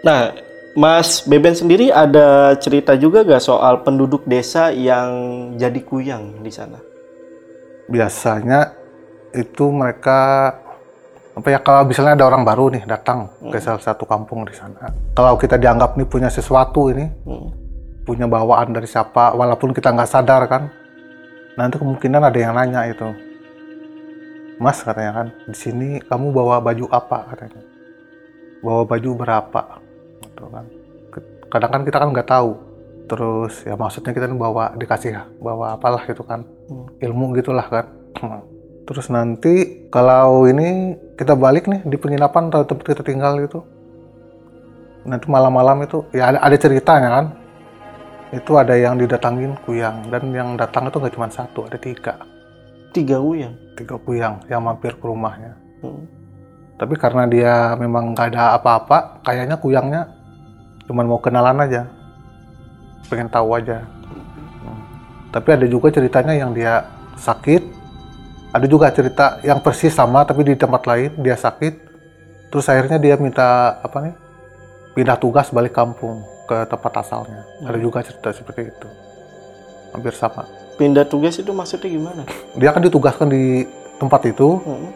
Nah, 0.00 0.30
Mas 0.72 1.20
Beben 1.20 1.52
sendiri 1.52 1.88
ada 1.88 2.54
cerita 2.54 2.94
juga 2.94 3.22
gak 3.22 3.40
soal 3.40 3.80
penduduk 3.80 4.22
desa 4.24 4.68
yang 4.68 5.10
jadi 5.54 5.80
kuyang 5.80 6.38
di 6.38 6.50
sana? 6.50 6.78
biasanya 7.86 8.76
itu 9.30 9.64
mereka 9.68 10.52
apa 11.32 11.48
ya 11.48 11.58
kalau 11.58 11.86
misalnya 11.86 12.12
ada 12.14 12.26
orang 12.26 12.42
baru 12.42 12.68
nih 12.68 12.84
datang 12.84 13.32
ke 13.48 13.56
salah 13.56 13.80
satu 13.80 14.04
kampung 14.04 14.44
di 14.44 14.52
sana 14.52 14.92
kalau 15.14 15.40
kita 15.40 15.54
dianggap 15.54 15.94
nih 15.94 16.04
punya 16.04 16.28
sesuatu 16.28 16.90
ini 16.90 17.08
Hmm. 17.24 17.48
punya 18.04 18.26
bawaan 18.26 18.72
dari 18.72 18.84
siapa 18.84 19.32
walaupun 19.32 19.70
kita 19.70 19.88
nggak 19.88 20.04
sadar 20.06 20.44
kan 20.44 20.68
nanti 21.54 21.76
kemungkinan 21.76 22.22
ada 22.22 22.36
yang 22.36 22.52
nanya 22.52 22.88
itu 22.88 23.08
mas 24.58 24.82
katanya 24.82 25.22
kan 25.22 25.26
di 25.46 25.54
sini 25.54 25.88
kamu 26.02 26.34
bawa 26.34 26.58
baju 26.58 26.90
apa? 26.90 27.30
katanya. 27.32 27.62
Bawa 28.58 28.82
baju 28.82 29.10
berapa? 29.14 29.62
Gitu 30.26 30.44
kan. 30.50 30.64
Kadang 31.48 31.70
kan 31.70 31.82
kita 31.86 31.96
kan 32.02 32.08
nggak 32.10 32.28
tahu. 32.28 32.50
Terus 33.08 33.64
ya 33.64 33.78
maksudnya 33.78 34.12
kita 34.12 34.28
bawa 34.34 34.74
dikasih 34.74 35.38
bawa 35.38 35.78
apalah 35.78 36.02
gitu 36.04 36.26
kan. 36.26 36.42
Hmm. 36.68 36.90
ilmu 36.98 37.38
gitulah 37.38 37.64
kan. 37.70 37.86
Terus 38.88 39.06
nanti 39.14 39.86
kalau 39.94 40.44
ini 40.50 40.98
kita 41.14 41.38
balik 41.38 41.70
nih 41.70 41.86
di 41.86 41.96
penginapan 41.96 42.50
atau 42.50 42.66
tempat 42.66 42.84
kita 42.98 43.02
tinggal 43.06 43.38
gitu. 43.38 43.62
Nanti 45.06 45.24
malam-malam 45.30 45.86
itu 45.86 46.04
ya 46.12 46.34
ada, 46.34 46.42
ada 46.42 46.56
ceritanya 46.58 47.08
kan. 47.14 47.26
Itu 48.34 48.60
ada 48.60 48.76
yang 48.76 48.98
didatangin 49.00 49.56
kuyang. 49.64 50.10
Dan 50.12 50.34
yang 50.34 50.58
datang 50.58 50.90
itu 50.90 50.98
nggak 50.98 51.14
cuma 51.14 51.30
satu 51.32 51.64
ada 51.64 51.78
tiga 51.80 52.37
Tiga 52.98 53.18
kuyang. 53.18 53.54
tiga 53.78 53.94
kuyang 53.96 54.34
yang 54.46 54.58
mampir 54.60 54.90
ke 54.92 55.04
rumahnya 55.04 55.54
Hmm. 55.78 56.02
tapi 56.74 56.94
karena 56.94 57.24
dia 57.24 57.52
memang 57.74 58.10
nggak 58.10 58.34
ada 58.34 58.54
apa-apa 58.54 59.22
kayaknya 59.22 59.54
kuyangnya 59.54 60.02
cuma 60.82 61.02
mau 61.02 61.18
kenalan 61.18 61.62
aja 61.62 61.86
pengen 63.06 63.30
tahu 63.30 63.54
aja 63.54 63.86
Hmm. 64.58 64.82
tapi 65.30 65.48
ada 65.54 65.62
juga 65.64 65.88
ceritanya 65.88 66.34
yang 66.34 66.50
dia 66.50 66.82
sakit 67.14 67.62
ada 68.50 68.66
juga 68.66 68.90
cerita 68.90 69.38
yang 69.42 69.62
persis 69.62 69.94
sama 69.94 70.26
tapi 70.26 70.42
di 70.42 70.58
tempat 70.58 70.82
lain 70.82 71.14
dia 71.16 71.38
sakit 71.38 71.74
terus 72.50 72.66
akhirnya 72.66 72.98
dia 72.98 73.14
minta 73.14 73.78
apa 73.78 74.02
nih 74.02 74.14
pindah 74.94 75.14
tugas 75.16 75.54
balik 75.54 75.70
kampung 75.70 76.18
ke 76.44 76.66
tempat 76.66 76.92
asalnya 76.98 77.46
ada 77.62 77.78
Hmm. 77.78 77.84
juga 77.84 78.02
cerita 78.02 78.34
seperti 78.34 78.66
itu 78.66 78.88
hampir 79.94 80.10
sama 80.12 80.42
Pindah 80.78 81.04
tugas 81.04 81.34
itu 81.34 81.50
maksudnya 81.50 81.90
gimana? 81.90 82.22
dia 82.54 82.70
kan 82.70 82.78
ditugaskan 82.78 83.28
di 83.28 83.66
tempat 83.98 84.22
itu 84.24 84.62
Hmm. 84.62 84.88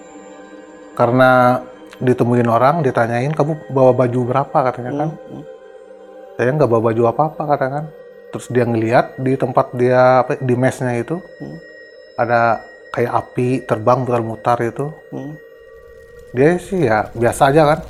karena 0.95 1.59
ditemuin 1.99 2.47
orang 2.47 2.81
ditanyain 2.81 3.31
kamu 3.31 3.69
bawa 3.69 3.91
baju 3.93 4.21
berapa 4.25 4.59
katanya 4.63 4.93
kan 4.97 5.11
Hmm. 5.11 5.43
saya 6.33 6.55
nggak 6.55 6.71
bawa 6.71 6.83
baju 6.89 7.03
apa-apa 7.09 7.43
katanya 7.49 7.73
kan 7.75 7.87
terus 8.31 8.47
dia 8.49 8.63
ngeliat 8.63 9.19
di 9.19 9.35
tempat 9.35 9.75
dia 9.75 10.23
apa 10.23 10.39
di 10.39 10.55
mesnya 10.55 10.95
itu 10.95 11.19
Hmm. 11.19 11.59
ada 12.15 12.63
kayak 12.91 13.13
api 13.13 13.49
terbang 13.63 14.07
mutar-mutar 14.07 14.63
itu 14.63 14.87
Hmm. 15.11 15.35
dia 16.31 16.55
sih 16.57 16.87
ya 16.87 17.11
biasa 17.13 17.51
aja 17.51 17.63
kan 17.75 17.81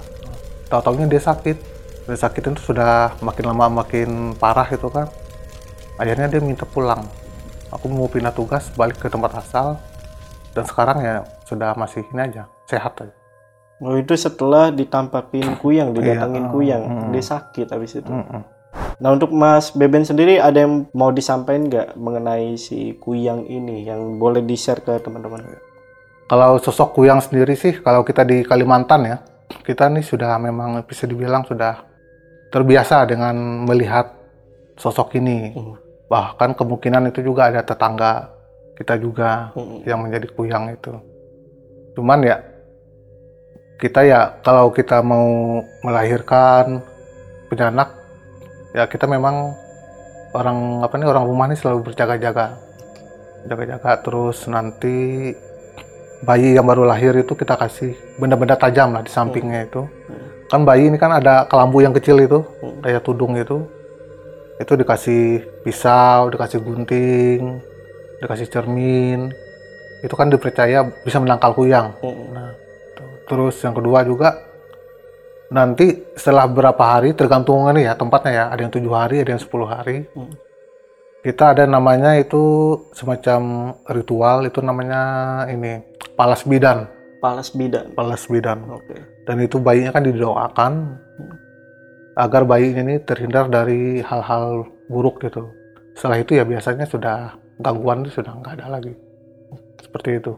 tahu-taunya 0.66 1.06
dia 1.06 1.20
sakit 1.20 1.56
dia 2.02 2.18
sakit 2.18 2.42
itu 2.48 2.60
sudah 2.64 3.12
makin 3.20 3.44
lama 3.46 3.84
makin 3.84 4.32
parah 4.34 4.66
itu 4.66 4.88
kan 4.88 5.06
akhirnya 5.94 6.26
dia 6.26 6.40
minta 6.40 6.64
pulang 6.64 7.04
aku 7.72 7.88
mau 7.88 8.06
pindah 8.06 8.30
tugas 8.30 8.68
balik 8.76 9.00
ke 9.00 9.08
tempat 9.08 9.40
asal 9.40 9.80
dan 10.52 10.62
sekarang 10.62 11.00
ya 11.00 11.14
sudah 11.42 11.72
masih 11.74 12.04
ini 12.12 12.22
aja 12.22 12.44
sehat 12.68 12.94
aja 13.00 13.14
Oh 13.82 13.98
itu 13.98 14.14
setelah 14.14 14.70
ditampakin 14.70 15.58
kuyang, 15.58 15.90
didatangin 15.90 16.46
Iya. 16.46 16.52
kuyang, 16.54 16.82
Hmm. 16.86 17.10
dia 17.10 17.18
sakit 17.18 17.66
habis 17.66 17.98
itu. 17.98 18.06
Mm-mm. 18.06 18.46
Nah 19.02 19.10
untuk 19.10 19.34
Mas 19.34 19.74
Beben 19.74 20.06
sendiri 20.06 20.38
ada 20.38 20.62
yang 20.62 20.86
mau 20.94 21.10
disampaikan 21.10 21.66
nggak 21.66 21.98
mengenai 21.98 22.54
si 22.54 22.94
kuyang 22.94 23.42
ini 23.42 23.82
yang 23.82 24.22
boleh 24.22 24.38
di 24.38 24.54
share 24.54 24.86
ke 24.86 25.02
teman-teman? 25.02 25.58
Kalau 26.30 26.62
sosok 26.62 26.94
Kuyang 26.94 27.18
sendiri 27.18 27.58
sih, 27.58 27.82
kalau 27.82 28.06
kita 28.06 28.22
di 28.22 28.46
Kalimantan 28.46 29.02
ya, 29.02 29.18
kita 29.66 29.90
nih 29.90 30.00
sudah 30.00 30.38
memang 30.38 30.78
bisa 30.86 31.10
dibilang 31.10 31.42
sudah 31.42 31.82
terbiasa 32.48 33.02
dengan 33.04 33.66
melihat 33.66 34.14
sosok 34.78 35.18
ini. 35.18 35.58
Hmm. 35.58 35.81
Bahkan 36.12 36.52
kemungkinan 36.52 37.08
itu 37.08 37.24
juga 37.24 37.48
ada 37.48 37.64
tetangga 37.64 38.28
kita 38.76 39.00
juga 39.00 39.48
Hmm. 39.56 39.80
yang 39.88 40.04
menjadi 40.04 40.28
Kuyang 40.28 40.68
itu. 40.70 40.92
Cuman 41.96 42.20
ya 42.20 42.36
kita 43.80 44.04
ya 44.04 44.20
kalau 44.44 44.68
kita 44.70 45.00
mau 45.00 45.58
melahirkan 45.82 46.84
punya 47.48 47.72
anak 47.72 47.88
ya 48.72 48.86
kita 48.86 49.04
memang 49.04 49.52
orang 50.32 50.80
apa 50.80 50.94
nih 50.96 51.04
orang 51.04 51.26
rumah 51.26 51.50
nih 51.50 51.58
selalu 51.58 51.90
berjaga-jaga 51.90 52.56
jaga-jaga 53.44 53.90
terus 54.00 54.46
nanti 54.46 55.34
bayi 56.22 56.54
yang 56.54 56.64
baru 56.64 56.86
lahir 56.86 57.12
itu 57.18 57.34
kita 57.34 57.58
kasih 57.58 57.92
benda-benda 58.16 58.54
tajam 58.54 58.94
lah 58.94 59.02
di 59.02 59.10
sampingnya 59.10 59.66
itu 59.66 59.82
kan 60.46 60.62
bayi 60.62 60.86
ini 60.86 60.96
kan 60.96 61.18
ada 61.18 61.44
kelambu 61.50 61.82
yang 61.82 61.90
kecil 61.90 62.22
itu 62.22 62.38
Hmm. 62.62 62.78
kayak 62.80 63.02
tudung 63.02 63.34
itu 63.34 63.66
itu 64.62 64.72
dikasih 64.78 65.42
pisau 65.66 66.30
dikasih 66.30 66.62
gunting 66.62 67.72
dikasih 68.22 68.46
cermin. 68.46 69.34
Itu 70.06 70.14
kan 70.14 70.30
dipercaya 70.30 70.86
bisa 71.02 71.18
menangkal 71.18 71.54
kuyang. 71.58 71.98
Hmm. 71.98 72.30
Nah, 72.30 72.50
terus 73.26 73.58
yang 73.62 73.74
kedua 73.74 74.06
juga 74.06 74.38
nanti 75.52 76.14
setelah 76.16 76.48
berapa 76.48 76.80
hari 76.80 77.12
tergantung 77.18 77.66
ini 77.74 77.90
ya 77.90 77.98
tempatnya 77.98 78.32
ya. 78.32 78.44
Ada 78.54 78.60
yang 78.66 78.72
tujuh 78.72 78.92
hari 78.94 79.16
ada 79.26 79.34
yang 79.34 79.42
10 79.42 79.66
hari. 79.66 79.98
Hmm. 80.14 80.34
kita 81.22 81.54
ada 81.54 81.70
namanya 81.70 82.18
itu 82.18 82.74
semacam 82.90 83.70
ritual 83.94 84.42
itu 84.42 84.58
namanya 84.58 85.02
ini 85.46 85.78
palas 86.18 86.42
bidan. 86.42 86.90
Palas 87.22 87.54
bidan. 87.54 87.94
palas 87.94 88.26
bidan. 88.26 88.58
Oke. 88.66 88.98
dan 89.22 89.38
itu 89.38 89.62
bayinya 89.62 89.94
kan 89.94 90.02
didoakan 90.02 90.98
agar 92.14 92.44
bayinya 92.44 92.82
ini 92.82 92.98
terhindar 92.98 93.46
dari 93.46 94.00
hal-hal 94.00 94.64
buruk 94.86 95.20
gitu 95.20 95.48
setelah 95.92 96.18
itu 96.18 96.34
ya 96.34 96.44
biasanya 96.44 96.84
sudah 96.84 97.32
gangguan 97.56 98.02
itu 98.02 98.18
sudah 98.18 98.32
nggak 98.34 98.54
ada 98.56 98.66
lagi 98.70 98.92
seperti 99.78 100.18
itu 100.18 100.34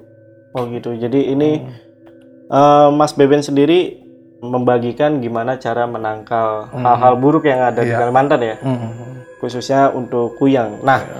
Oh 0.55 0.71
gitu. 0.71 0.95
Jadi 0.95 1.35
ini 1.35 1.59
Hmm. 1.59 1.75
eh, 2.47 2.89
Mas 2.95 3.11
Beben 3.11 3.43
sendiri 3.43 3.99
membagikan 4.39 5.19
gimana 5.19 5.57
cara 5.57 5.83
menangkal 5.85 6.71
Hmm. 6.71 6.79
hal-hal 6.79 7.15
buruk 7.17 7.43
yang 7.43 7.59
ada 7.65 7.83
di 7.83 7.91
Iya. 7.91 7.99
Kalimantan 7.99 8.39
ya, 8.39 8.55
Hmm. 8.63 9.25
khususnya 9.41 9.91
untuk 9.91 10.39
kuyang. 10.39 10.79
Nah, 10.81 11.03
Ya. 11.03 11.19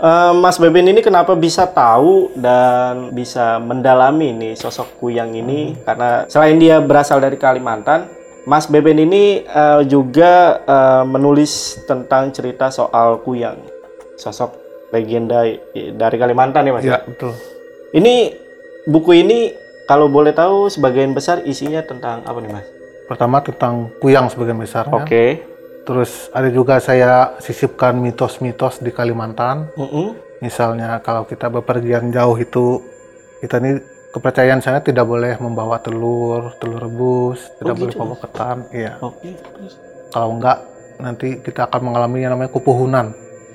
eh, 0.00 0.32
Mas 0.34 0.58
Beben 0.58 0.88
ini 0.88 0.98
kenapa 0.98 1.36
bisa 1.36 1.62
tahu 1.64 2.34
dan 2.34 3.14
bisa 3.14 3.62
mendalami 3.62 4.34
nih 4.34 4.54
sosok 4.56 4.98
kuyang 4.98 5.30
ini? 5.30 5.78
Karena 5.78 6.26
selain 6.26 6.58
dia 6.58 6.82
berasal 6.82 7.22
dari 7.22 7.38
Kalimantan, 7.38 8.10
Mas 8.42 8.66
Beben 8.66 8.98
ini 8.98 9.46
eh, 9.46 9.82
juga 9.86 10.62
eh, 10.66 11.04
menulis 11.06 11.84
tentang 11.86 12.34
cerita 12.34 12.68
soal 12.74 13.22
kuyang, 13.22 13.58
sosok 14.18 14.58
legenda 14.92 15.46
dari 15.74 16.16
Kalimantan 16.20 16.68
ya 16.68 16.72
Mas. 16.74 16.84
Ya, 16.84 17.00
betul. 17.00 17.32
Ini 17.96 18.36
buku 18.88 19.24
ini 19.24 19.54
kalau 19.88 20.08
boleh 20.08 20.32
tahu 20.34 20.68
sebagian 20.68 21.16
besar 21.16 21.44
isinya 21.44 21.80
tentang 21.82 22.24
apa 22.24 22.38
nih 22.40 22.50
Mas? 22.52 22.66
Pertama 23.08 23.40
tentang 23.44 23.92
kuyang 23.98 24.28
sebagian 24.28 24.58
besarnya. 24.60 25.04
Oke. 25.04 25.24
Terus 25.82 26.30
ada 26.30 26.46
juga 26.46 26.78
saya 26.78 27.34
sisipkan 27.42 27.98
mitos-mitos 27.98 28.78
di 28.78 28.94
Kalimantan. 28.94 29.66
Mm-mm. 29.74 30.14
Misalnya 30.38 31.02
kalau 31.02 31.26
kita 31.26 31.50
bepergian 31.50 32.14
jauh 32.14 32.38
itu 32.38 32.82
kita 33.42 33.58
ini 33.58 33.82
kepercayaan 34.12 34.60
saya 34.60 34.78
tidak 34.84 35.08
boleh 35.08 35.40
membawa 35.40 35.80
telur, 35.80 36.52
telur 36.60 36.80
rebus, 36.84 37.48
tidak 37.56 37.74
boleh 37.80 37.92
gitu. 37.92 38.00
membawa 38.04 38.18
ketan. 38.20 38.58
Iya. 38.70 38.92
Oke. 39.00 39.30
terus 39.32 39.74
Kalau 40.12 40.28
enggak 40.36 40.58
nanti 41.00 41.28
kita 41.40 41.66
akan 41.66 41.80
mengalami 41.90 42.18
yang 42.20 42.36
namanya 42.36 42.52
kepuhunan. 42.52 43.06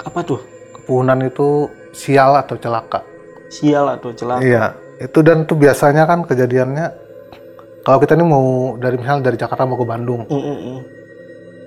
Apa 0.02 0.20
tuh? 0.26 0.42
Kepuhunan 0.74 1.22
itu 1.24 1.70
sial 1.94 2.34
atau 2.36 2.58
celaka. 2.58 3.06
Sial 3.54 3.86
atau 3.86 4.10
celaka? 4.12 4.42
Iya. 4.42 4.74
Itu 4.98 5.22
dan 5.22 5.46
itu 5.46 5.54
biasanya 5.54 6.10
kan 6.10 6.26
kejadiannya 6.26 7.06
kalau 7.86 8.04
kita 8.04 8.20
ini 8.20 8.26
mau 8.28 8.76
dari 8.76 8.98
misal 9.00 9.24
dari 9.24 9.40
Jakarta 9.40 9.64
mau 9.64 9.80
ke 9.80 9.88
Bandung, 9.88 10.28
Mm-mm. 10.28 10.84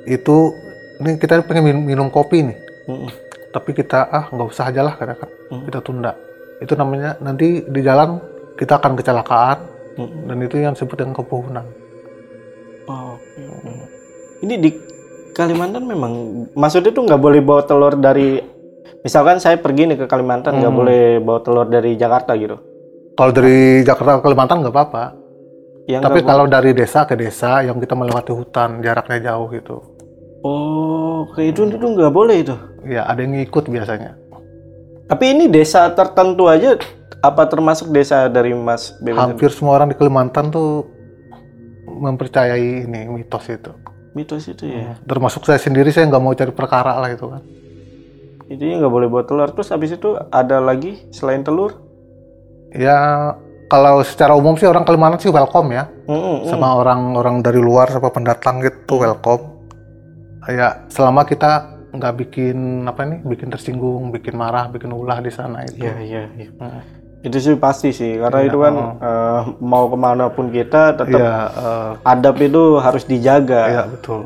itu 0.05 0.53
ini 1.01 1.17
kita 1.17 1.41
pengen 1.49 1.65
minum, 1.65 1.81
minum 1.81 2.07
kopi 2.13 2.45
nih. 2.45 2.59
Mm-mm. 2.85 3.09
tapi 3.51 3.73
kita 3.73 4.05
ah 4.05 4.29
nggak 4.29 4.49
usah 4.53 4.69
aja 4.69 4.85
lah 4.85 4.95
katakan 5.01 5.27
Hmm. 5.49 5.65
kita 5.67 5.81
tunda 5.83 6.13
itu 6.61 6.77
namanya 6.77 7.19
nanti 7.19 7.65
di 7.67 7.81
jalan 7.83 8.21
kita 8.57 8.77
akan 8.77 8.93
kecelakaan 8.95 9.59
Mm-mm. 9.95 10.27
dan 10.27 10.37
itu 10.41 10.57
yang 10.57 10.73
disebut 10.73 10.97
dengan 10.97 11.15
kepuhunan 11.15 11.67
Oh, 12.85 13.15
oke. 13.15 13.71
Ini 14.41 14.55
di 14.57 14.71
Kalimantan 15.31 15.87
memang 15.87 16.13
maksudnya 16.53 16.91
tuh 16.91 17.07
nggak 17.07 17.23
boleh 17.23 17.39
bawa 17.39 17.63
telur 17.63 17.95
dari 17.95 18.43
misalkan 19.01 19.39
saya 19.39 19.57
pergi 19.57 19.87
nih 19.87 19.97
ke 19.97 20.07
Kalimantan 20.07 20.59
nggak 20.59 20.69
Hmm. 20.69 20.81
boleh 20.81 21.03
bawa 21.19 21.39
telur 21.41 21.67
dari 21.67 21.95
Jakarta 21.95 22.35
gitu. 22.35 22.59
kalau 23.15 23.31
dari 23.31 23.85
Jakarta 23.85 24.19
ke 24.19 24.23
Kalimantan 24.25 24.59
nggak 24.61 24.75
apa-apa 24.75 25.05
Yang 25.87 26.03
tapi 26.03 26.21
kalau 26.23 26.47
dari 26.47 26.71
desa 26.73 27.03
ke 27.05 27.15
desa 27.15 27.61
yang 27.61 27.79
kita 27.79 27.95
melewati 27.95 28.31
hutan 28.31 28.79
jaraknya 28.81 29.19
jauh 29.25 29.47
gitu 29.51 29.77
oh, 30.41 31.31
kayak 31.31 31.53
itu 31.53 31.61
itu 31.69 31.87
nggak 31.87 32.11
boleh 32.11 32.37
itu. 32.41 32.55
ya 32.85 33.05
ada 33.05 33.21
yang 33.21 33.37
ngikut 33.37 33.67
biasanya 33.67 34.19
Tapi 35.07 35.25
ini 35.31 35.45
desa 35.47 35.91
tertentu 35.91 36.47
aja 36.47 36.75
apa 37.19 37.43
termasuk 37.51 37.91
desa 37.91 38.31
dari 38.31 38.55
Mas 38.55 38.95
Beben? 39.03 39.19
hampir 39.19 39.51
semua 39.51 39.75
orang 39.77 39.91
di 39.91 39.97
Kalimantan 39.99 40.49
tuh 40.49 40.87
mempercayai 41.85 42.87
ini 42.87 43.11
mitos 43.11 43.51
itu 43.51 43.75
Mitos 44.11 44.47
itu 44.47 44.67
ya. 44.67 44.99
termasuk 45.07 45.47
saya 45.47 45.59
sendiri 45.59 45.91
saya 45.91 46.07
nggak 46.07 46.23
mau 46.23 46.35
cari 46.35 46.51
perkara 46.51 46.99
lah 46.99 47.11
itu 47.11 47.27
kan 47.27 47.43
Intinya 48.51 48.83
nggak 48.83 48.91
boleh 48.91 49.07
bawa 49.07 49.23
telur. 49.23 49.47
Terus 49.55 49.71
habis 49.71 49.95
itu 49.95 50.19
ada 50.35 50.59
lagi 50.59 51.07
selain 51.15 51.47
telur? 51.47 51.87
ya 52.71 53.31
kalau 53.67 54.03
secara 54.03 54.35
umum 54.35 54.55
sih 54.55 54.67
orang 54.67 54.83
Kalimantan 54.83 55.19
sih 55.19 55.31
welcome 55.31 55.75
ya 55.75 55.91
Mm-mm, 56.07 56.47
mm. 56.47 56.51
sama 56.51 56.79
orang-orang 56.79 57.43
dari 57.43 57.59
luar 57.59 57.91
sama 57.91 58.11
pendatang 58.11 58.63
gitu 58.63 58.99
welcome 58.99 59.59
ya 60.47 60.87
selama 60.87 61.27
kita 61.27 61.67
nggak 61.91 62.15
bikin 62.23 62.87
apa 62.87 63.03
nih 63.07 63.19
bikin 63.27 63.51
tersinggung 63.51 64.15
bikin 64.15 64.39
marah 64.39 64.71
bikin 64.71 64.95
ulah 64.95 65.19
di 65.19 65.35
sana 65.35 65.67
itu 65.67 65.83
Iya 65.83 65.95
iya. 65.99 66.23
iya. 66.39 66.51
Hmm. 67.21 67.27
Itu 67.29 67.37
sih 67.37 67.53
pasti 67.55 67.93
sih 67.93 68.17
karena 68.17 68.41
Iya, 68.41 68.49
itu 68.49 68.59
kan 68.59 68.75
oh. 68.75 68.93
eh, 68.99 69.41
mau 69.61 69.85
ke 69.87 69.97
mana 69.97 70.33
pun 70.33 70.49
kita 70.49 70.97
tetap 70.97 71.21
Iya, 71.21 71.37
eh, 71.47 71.91
adab 72.03 72.37
itu 72.39 72.63
harus 72.77 73.05
dijaga. 73.05 73.63
iya 73.69 73.83
betul 73.85 74.25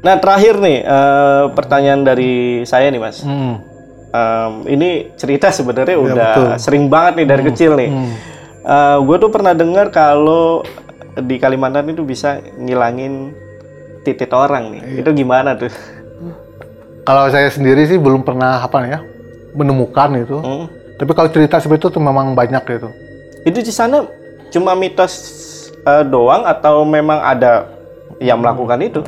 Nah 0.00 0.14
terakhir 0.16 0.54
nih 0.56 0.78
eh, 0.80 1.44
pertanyaan 1.50 2.02
dari 2.02 2.32
saya 2.62 2.88
nih 2.88 3.02
mas. 3.02 3.20
Hmm, 3.20 3.58
Em, 4.06 4.52
ini 4.70 4.88
cerita 5.12 5.50
sebenarnya 5.50 5.92
Iya, 5.92 6.04
udah 6.06 6.30
betul. 6.32 6.48
sering 6.56 6.86
banget 6.86 7.12
nih 7.20 7.26
dari 7.26 7.42
kecil 7.44 7.74
nih. 7.74 7.90
hmm. 7.90 8.14
gue 9.02 9.16
tuh 9.18 9.30
pernah 9.30 9.52
dengar 9.52 9.90
kalau 9.90 10.62
di 11.16 11.36
Kalimantan 11.36 11.86
itu 11.86 12.02
bisa 12.02 12.38
ngilangin 12.56 13.34
titik 14.02 14.30
orang 14.30 14.70
nih. 14.70 14.82
Iya. 14.82 14.98
Itu 15.02 15.10
gimana 15.12 15.58
tuh? 15.58 15.74
kalau 17.02 17.30
saya 17.30 17.46
sendiri 17.46 17.86
sih 17.86 17.98
belum 17.98 18.22
pernah 18.22 18.58
apa 18.58 18.82
ya 18.82 18.98
menemukan 19.54 20.10
itu 20.18 20.38
Hmm. 20.42 20.66
Tapi 20.96 21.12
kalau 21.12 21.28
cerita 21.28 21.60
seperti 21.60 21.86
itu 21.86 21.88
tuh 21.96 22.02
memang 22.02 22.32
banyak 22.32 22.62
gitu. 22.64 22.88
Itu 23.44 23.58
di 23.62 23.72
sana 23.72 24.04
cuma 24.50 24.72
mitos 24.72 25.12
eh, 25.84 26.04
doang 26.08 26.44
atau 26.44 26.84
memang 26.84 27.20
ada 27.20 27.68
yang 28.20 28.40
melakukan 28.40 28.80
itu? 28.80 29.02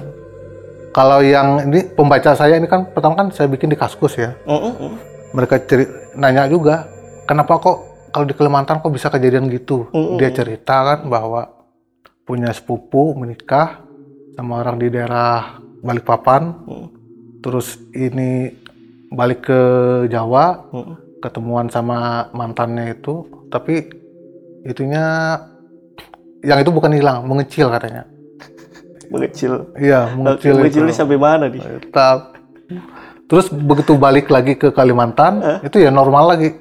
kalau 0.99 1.23
yang 1.23 1.69
ini 1.69 1.87
pembaca 1.95 2.35
saya 2.35 2.59
ini 2.59 2.67
kan 2.67 2.89
pertama 2.91 3.15
kan 3.15 3.29
saya 3.31 3.47
bikin 3.47 3.71
di 3.71 3.79
kaskus 3.79 4.19
ya. 4.19 4.35
Mm, 4.49 4.75
mm, 4.75 4.93
mereka 5.37 5.61
ceri 5.63 5.87
nanya 6.19 6.49
juga 6.51 6.89
kenapa 7.29 7.61
kok 7.63 7.77
kalau 8.11 8.27
di 8.27 8.35
Kalimantan 8.35 8.81
kok 8.83 8.91
bisa 8.91 9.13
kejadian 9.13 9.47
gitu? 9.53 9.87
Mm-mm. 9.93 10.19
dia 10.19 10.35
cerita 10.35 10.83
kan 10.83 11.07
bahwa 11.07 11.55
punya 12.27 12.51
sepupu 12.51 13.15
menikah 13.15 13.79
sama 14.35 14.59
orang 14.59 14.83
di 14.83 14.89
daerah 14.91 15.63
Balikpapan. 15.79 16.67
Mm, 16.67 16.89
terus 17.47 17.79
ini 17.95 18.51
balik 19.15 19.47
ke 19.47 19.61
Jawa. 20.11 20.67
Mm. 20.75 20.95
Ketemuan 21.19 21.67
sama 21.67 21.99
mantannya 22.31 22.93
itu 22.93 23.23
tapi 23.49 23.91
itunya 24.63 25.35
yang 26.41 26.59
itu 26.59 26.71
bukan 26.71 26.93
hilang 26.93 27.25
mengecil 27.25 27.69
katanya 27.69 28.07
Mengecil. 29.09 29.73
iya 29.75 30.13
mengecil, 30.13 30.53
Mengecilnya 30.55 30.93
itu. 30.93 31.01
sampai 31.01 31.17
mana 31.17 31.49
nih? 31.49 31.65
Tetap. 31.81 32.37
terus 33.25 33.49
begitu 33.49 33.97
balik 33.97 34.29
lagi 34.29 34.53
ke 34.53 34.69
Kalimantan 34.69 35.41
Eh? 35.41 35.59
itu 35.65 35.79
ya 35.79 35.91
normal 35.91 36.31
lagi 36.31 36.53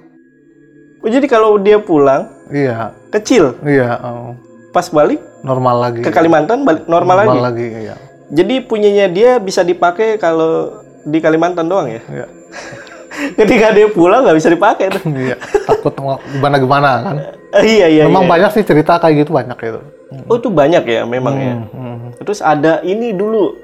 Oh, 0.97 1.10
jadi 1.10 1.24
kalau 1.24 1.55
dia 1.58 1.78
pulang 1.78 2.26
iya 2.49 2.89
kecil, 3.10 3.53
iya 3.62 3.95
eh, 3.95 4.30
pas 4.72 4.88
balik 4.89 5.22
normal 5.39 5.80
lagi 5.80 6.01
ke 6.01 6.10
Kalimantan 6.10 6.66
balik 6.66 6.84
normal, 6.86 7.22
lagi. 7.38 7.68
iya 7.84 7.95
Jadi 8.28 8.60
punyanya 8.62 9.05
dia 9.08 9.38
bisa 9.38 9.62
dipakai 9.62 10.18
kalau 10.18 10.74
di 11.03 11.20
Kalimantan 11.20 11.68
doang 11.68 11.88
ya. 11.88 12.01
iya 12.10 12.28
Ketika 13.18 13.72
dia 13.72 13.88
pulang 13.88 14.22
nggak 14.22 14.38
bisa 14.38 14.49
dipakai 14.49 14.86
tuh. 14.91 15.03
iya 15.09 15.36
takut 15.63 15.93
mau 15.97 16.18
gimana 16.24 16.55
gimana 16.57 16.89
kan 17.01 17.15
Eh, 17.55 17.80
iya 17.80 17.88
iya. 17.88 18.03
Memang 18.03 18.24
iya. 18.24 18.32
banyak 18.34 18.49
sih 18.53 18.63
cerita 18.63 18.97
kayak 18.97 19.24
gitu 19.24 19.32
banyak 19.32 19.55
itu. 19.57 19.80
Oh 20.26 20.36
itu 20.36 20.47
banyak 20.47 20.84
ya 20.84 21.01
memang 21.03 21.36
ya. 21.36 21.55
Hmm. 21.72 22.11
Terus 22.20 22.39
ada 22.39 22.80
ini 22.82 23.11
dulu, 23.11 23.55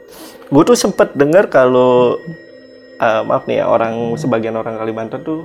gue 0.48 0.64
tuh 0.64 0.74
sempet 0.74 1.12
dengar 1.14 1.48
kalau 1.48 2.16
eh, 2.96 3.22
maaf 3.22 3.44
nih 3.44 3.60
ya 3.60 3.66
orang 3.68 4.16
sebagian 4.16 4.56
orang 4.56 4.80
Kalimantan 4.80 5.22
tuh 5.22 5.44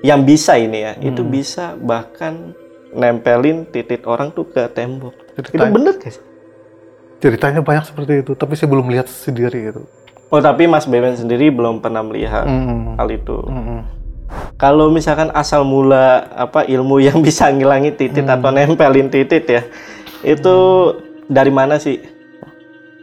yang 0.00 0.22
bisa 0.22 0.54
ini 0.54 0.78
ya, 0.80 0.92
itu 1.02 1.18
Hmm. 1.18 1.28
bisa 1.28 1.74
bahkan 1.74 2.54
nempelin 2.88 3.66
titik 3.66 4.06
orang 4.06 4.30
tuh 4.30 4.46
ke 4.46 4.70
tembok. 4.70 5.12
Itu 5.34 5.50
Ceritanya, 5.50 5.74
bener 5.74 5.94
guys? 5.98 6.18
ceritanya 7.18 7.60
banyak 7.60 7.84
seperti 7.84 8.22
itu, 8.22 8.32
tapi 8.32 8.54
saya 8.54 8.70
belum 8.70 8.86
lihat 8.88 9.10
sendiri 9.10 9.74
itu. 9.74 9.82
Oh 10.28 10.40
tapi 10.40 10.68
Mas 10.68 10.84
Beben 10.84 11.16
sendiri 11.16 11.48
belum 11.48 11.80
pernah 11.80 12.04
melihat 12.04 12.44
Hmm. 12.44 12.96
hal 12.96 13.08
itu. 13.08 13.38
Hmm. 13.44 13.80
Kalau 14.60 14.92
misalkan 14.92 15.32
asal 15.32 15.64
mula 15.64 16.28
apa 16.30 16.62
ilmu 16.62 17.00
yang 17.06 17.20
bisa 17.20 17.48
ngilangin 17.48 17.96
titik 17.96 18.22
Hmm. 18.22 18.36
atau 18.36 18.50
nempelin 18.50 19.08
titik 19.08 19.48
ya, 19.48 19.64
itu 20.20 20.56
dari 21.24 21.48
mana 21.48 21.80
sih? 21.80 21.96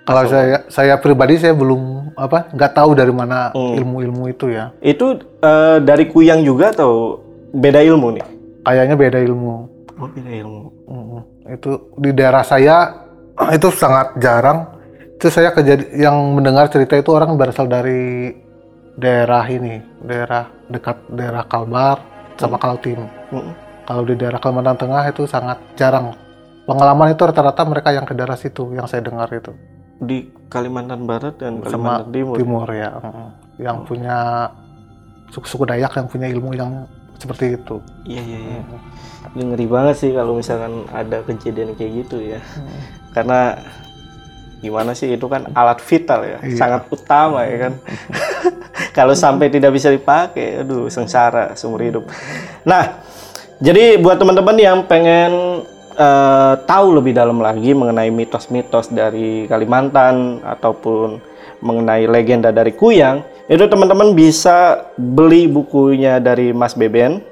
Kalau 0.06 0.22
saya 0.30 0.70
saya 0.70 1.02
pribadi 1.02 1.42
saya 1.42 1.58
belum 1.58 2.14
apa 2.14 2.54
nggak 2.54 2.72
tahu 2.72 2.94
dari 2.94 3.10
mana 3.10 3.50
Hmm. 3.52 3.74
ilmu-ilmu 3.74 4.30
itu 4.30 4.54
ya. 4.54 4.70
Itu 4.78 5.18
eh, 5.42 5.78
dari 5.82 6.06
kuyang 6.06 6.46
juga 6.46 6.70
atau 6.70 7.18
beda 7.50 7.82
ilmu 7.82 8.14
nih? 8.14 8.26
Kayaknya 8.62 8.96
beda 8.96 9.20
ilmu. 9.20 9.54
Oh 9.96 10.06
beda 10.06 10.30
ilmu. 10.30 10.64
Mm, 10.86 11.20
Itu 11.48 11.72
di 11.96 12.12
daerah 12.12 12.46
saya 12.46 13.02
itu 13.58 13.74
sangat 13.74 14.14
jarang. 14.20 14.75
Itu 15.16 15.28
saya 15.32 15.56
kejadi 15.56 15.96
yang 15.96 16.36
mendengar 16.36 16.68
cerita 16.68 17.00
itu 17.00 17.10
orang 17.16 17.40
berasal 17.40 17.72
dari 17.72 18.36
daerah 19.00 19.44
ini, 19.48 19.80
daerah 20.04 20.48
dekat 20.68 21.08
daerah 21.12 21.44
Kalbar 21.48 22.04
sama 22.36 22.60
Kaltim. 22.60 23.08
Mm. 23.32 23.52
Kalau 23.86 24.04
di 24.04 24.16
daerah 24.18 24.40
Kalimantan 24.42 24.82
Tengah 24.82 25.04
itu 25.08 25.24
sangat 25.30 25.62
jarang. 25.80 26.12
Pengalaman 26.66 27.14
itu 27.14 27.22
rata-rata 27.22 27.62
mereka 27.64 27.94
yang 27.94 28.04
ke 28.10 28.18
daerah 28.18 28.36
situ 28.36 28.74
yang 28.74 28.90
saya 28.90 29.06
dengar 29.06 29.30
itu. 29.30 29.54
di 29.96 30.28
Kalimantan 30.52 31.08
Barat 31.08 31.40
dan 31.40 31.64
Sama 31.64 32.04
Kalimantan 32.04 32.12
Timur. 32.12 32.36
Timur 32.36 32.68
ya. 32.76 32.92
Yang 33.56 33.78
punya 33.88 34.18
suku-suku 35.32 35.64
Dayak 35.64 35.96
yang 35.96 36.08
punya 36.12 36.28
ilmu 36.28 36.52
yang 36.52 36.84
seperti 37.16 37.56
itu. 37.56 37.80
Iya 38.04 38.22
iya 38.22 38.40
iya. 38.44 38.60
Mm. 38.60 38.80
Ini 39.36 39.44
ngeri 39.52 39.68
banget 39.72 39.96
sih 39.96 40.12
kalau 40.12 40.36
misalkan 40.36 40.84
ada 40.92 41.24
kejadian 41.24 41.74
kayak 41.80 41.92
gitu 42.04 42.18
ya. 42.20 42.40
Mm. 42.44 42.80
Karena 43.16 43.40
gimana 44.60 44.92
sih 44.94 45.14
itu 45.14 45.26
kan 45.26 45.48
alat 45.52 45.80
vital 45.82 46.20
ya, 46.24 46.38
Iya. 46.42 46.58
sangat 46.58 46.82
utama 46.90 47.44
ya 47.46 47.70
kan. 47.70 47.74
kalau 48.98 49.14
sampai 49.14 49.48
tidak 49.52 49.76
bisa 49.76 49.92
dipakai, 49.92 50.64
aduh 50.64 50.88
sengsara 50.88 51.56
seumur 51.56 51.84
hidup. 51.84 52.04
Nah, 52.64 53.00
jadi 53.60 53.96
buat 54.00 54.20
teman-teman 54.20 54.56
yang 54.60 54.78
pengen 54.84 55.64
eh, 55.96 56.54
tahu 56.68 57.00
lebih 57.00 57.16
dalam 57.16 57.40
lagi 57.40 57.72
mengenai 57.72 58.12
mitos-mitos 58.12 58.92
dari 58.92 59.48
Kalimantan 59.48 60.44
ataupun 60.44 61.24
mengenai 61.64 62.04
legenda 62.04 62.52
dari 62.52 62.76
Kuyang, 62.76 63.24
itu 63.48 63.64
teman-teman 63.66 64.12
bisa 64.12 64.92
beli 65.00 65.48
bukunya 65.48 66.20
dari 66.20 66.52
Mas 66.52 66.76
Beben. 66.76 67.24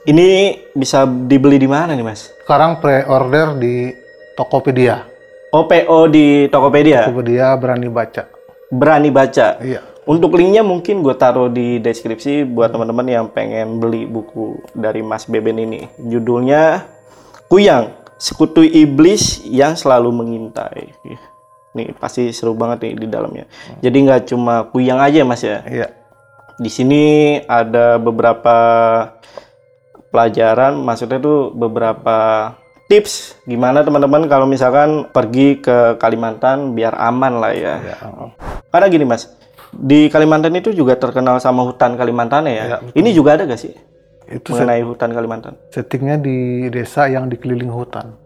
Ini 0.00 0.56
bisa 0.72 1.04
dibeli 1.04 1.60
di 1.60 1.68
mana 1.68 1.92
nih, 1.92 2.06
Mas? 2.06 2.32
Sekarang 2.40 2.80
pre-order 2.80 3.58
di 3.58 3.92
Tokopedia. 4.32 5.09
OPO 5.50 5.98
di 6.06 6.46
Tokopedia. 6.46 7.10
Tokopedia 7.10 7.58
berani 7.58 7.90
baca. 7.90 8.22
Berani 8.70 9.10
baca. 9.10 9.58
Iya. 9.58 9.82
Untuk 10.06 10.38
linknya 10.38 10.62
mungkin 10.62 11.02
gue 11.02 11.14
taruh 11.14 11.50
di 11.50 11.82
deskripsi 11.82 12.46
buat 12.46 12.70
teman-teman 12.70 13.06
yang 13.06 13.26
pengen 13.30 13.82
beli 13.82 14.06
buku 14.06 14.62
dari 14.74 15.02
Mas 15.02 15.26
Beben 15.26 15.58
ini. 15.58 15.90
Judulnya 15.98 16.86
Kuyang, 17.50 17.94
Sekutu 18.14 18.62
Iblis 18.62 19.42
yang 19.46 19.74
Selalu 19.74 20.10
Mengintai. 20.14 20.94
Ih, 21.06 21.20
Nih 21.74 21.94
pasti 21.94 22.30
seru 22.34 22.54
banget 22.58 22.90
nih 22.90 22.94
di 22.94 23.06
dalamnya. 23.06 23.46
Jadi 23.82 23.96
nggak 24.06 24.22
cuma 24.30 24.66
Kuyang 24.70 24.98
aja 25.02 25.22
Mas 25.26 25.42
ya. 25.42 25.62
Iya. 25.66 25.88
Di 26.58 26.70
sini 26.70 27.02
ada 27.46 27.98
beberapa 27.98 28.56
pelajaran, 30.10 30.78
maksudnya 30.78 31.22
tuh 31.22 31.54
beberapa 31.54 32.50
tips 32.90 33.38
gimana 33.46 33.80
teman-teman 33.80 34.26
kalau 34.26 34.44
misalkan 34.44 35.06
pergi 35.06 35.62
ke 35.62 35.94
Kalimantan 35.96 36.74
biar 36.74 36.98
aman 36.98 37.38
lah 37.38 37.54
ya. 37.54 37.74
Iya. 37.78 37.96
Karena 38.66 38.86
gini 38.90 39.06
mas, 39.06 39.30
di 39.70 40.10
Kalimantan 40.10 40.50
itu 40.52 40.74
juga 40.74 40.98
terkenal 40.98 41.38
sama 41.38 41.62
hutan 41.62 41.94
Kalimantan 41.94 42.44
ya. 42.44 42.82
Betul. 42.82 42.98
Ini 42.98 43.10
juga 43.14 43.38
ada 43.38 43.46
gak 43.46 43.60
sih 43.60 43.70
Itu 44.26 44.50
set- 44.52 44.66
mengenai 44.66 44.82
hutan 44.82 45.10
Kalimantan? 45.10 45.54
settingnya 45.70 46.18
di 46.18 46.36
desa 46.68 47.06
yang 47.06 47.30
dikeliling 47.30 47.70
hutan. 47.70 48.18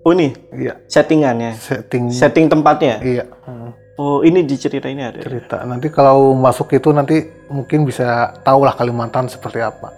Oh 0.00 0.10
ini 0.10 0.32
Iya. 0.50 0.80
settingannya, 0.84 1.54
Setting. 1.54 2.10
setting 2.10 2.46
tempatnya. 2.48 2.98
Iya. 2.98 3.24
Hmm, 3.46 3.70
Oh 4.00 4.24
ini 4.24 4.40
diceritain 4.42 4.96
ada. 4.96 5.20
Cerita. 5.20 5.60
Nanti 5.60 5.92
kalau 5.92 6.32
masuk 6.32 6.72
itu 6.72 6.88
nanti 6.88 7.20
mungkin 7.46 7.84
bisa 7.84 8.32
tahulah 8.40 8.72
Kalimantan 8.72 9.28
seperti 9.28 9.60
apa. 9.60 9.92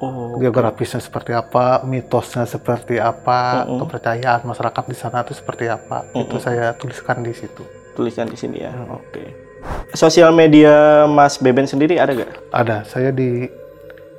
Oh 0.00 0.40
Geografisnya 0.40 0.96
seperti 0.96 1.36
apa, 1.36 1.84
mitosnya 1.84 2.48
seperti 2.48 2.96
apa, 2.96 3.68
Mm-mm. 3.68 3.84
kepercayaan 3.84 4.48
masyarakat 4.48 4.84
di 4.88 4.96
sana 4.96 5.20
itu 5.20 5.36
seperti 5.36 5.68
apa. 5.68 6.08
Itu 6.16 6.40
Mm-mm. 6.40 6.44
saya 6.44 6.72
tuliskan 6.74 7.20
di 7.20 7.36
situ. 7.36 7.62
tulisan 7.90 8.24
di 8.24 8.38
sini 8.38 8.64
ya. 8.64 8.72
Hmm. 8.72 8.96
Oke. 8.96 9.24
Sosial 9.92 10.32
media 10.32 11.04
Mas 11.04 11.36
Beben 11.36 11.68
sendiri 11.68 12.00
ada 12.00 12.16
gak? 12.16 12.32
Ada. 12.48 12.88
Saya 12.88 13.12
di 13.12 13.44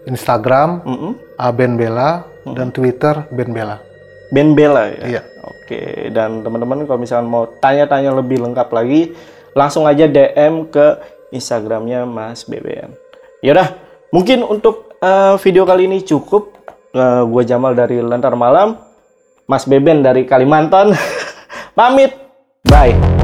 Instagram 0.05 0.85
Mm-mm. 0.85 1.13
Ben 1.57 1.73
Bella 1.79 2.21
dan 2.53 2.69
Twitter 2.69 3.25
Ben 3.33 3.49
Bella. 3.49 3.81
Ben 4.29 4.53
Bella 4.53 4.85
ya. 4.85 5.17
Iya. 5.17 5.21
Oke, 5.41 6.11
dan 6.13 6.45
teman-teman 6.45 6.85
kalau 6.85 6.99
misalnya 7.01 7.25
mau 7.25 7.49
tanya-tanya 7.57 8.13
lebih 8.13 8.43
lengkap 8.43 8.69
lagi, 8.69 9.17
langsung 9.57 9.89
aja 9.89 10.05
DM 10.05 10.69
ke 10.69 10.99
Instagramnya 11.31 12.05
Mas 12.05 12.45
BBN. 12.45 12.93
Yaudah, 13.41 13.73
mungkin 14.13 14.45
untuk 14.45 14.90
eh, 15.01 15.33
video 15.41 15.65
kali 15.65 15.89
ini 15.89 16.05
cukup. 16.05 16.61
Eh, 16.91 17.23
gua 17.25 17.43
Jamal 17.43 17.73
dari 17.73 17.99
Lentar 17.99 18.35
Malam, 18.37 18.77
Mas 19.49 19.65
Beben 19.65 20.05
dari 20.05 20.23
Kalimantan. 20.27 20.93
Pamit, 21.77 22.13
bye. 22.67 23.20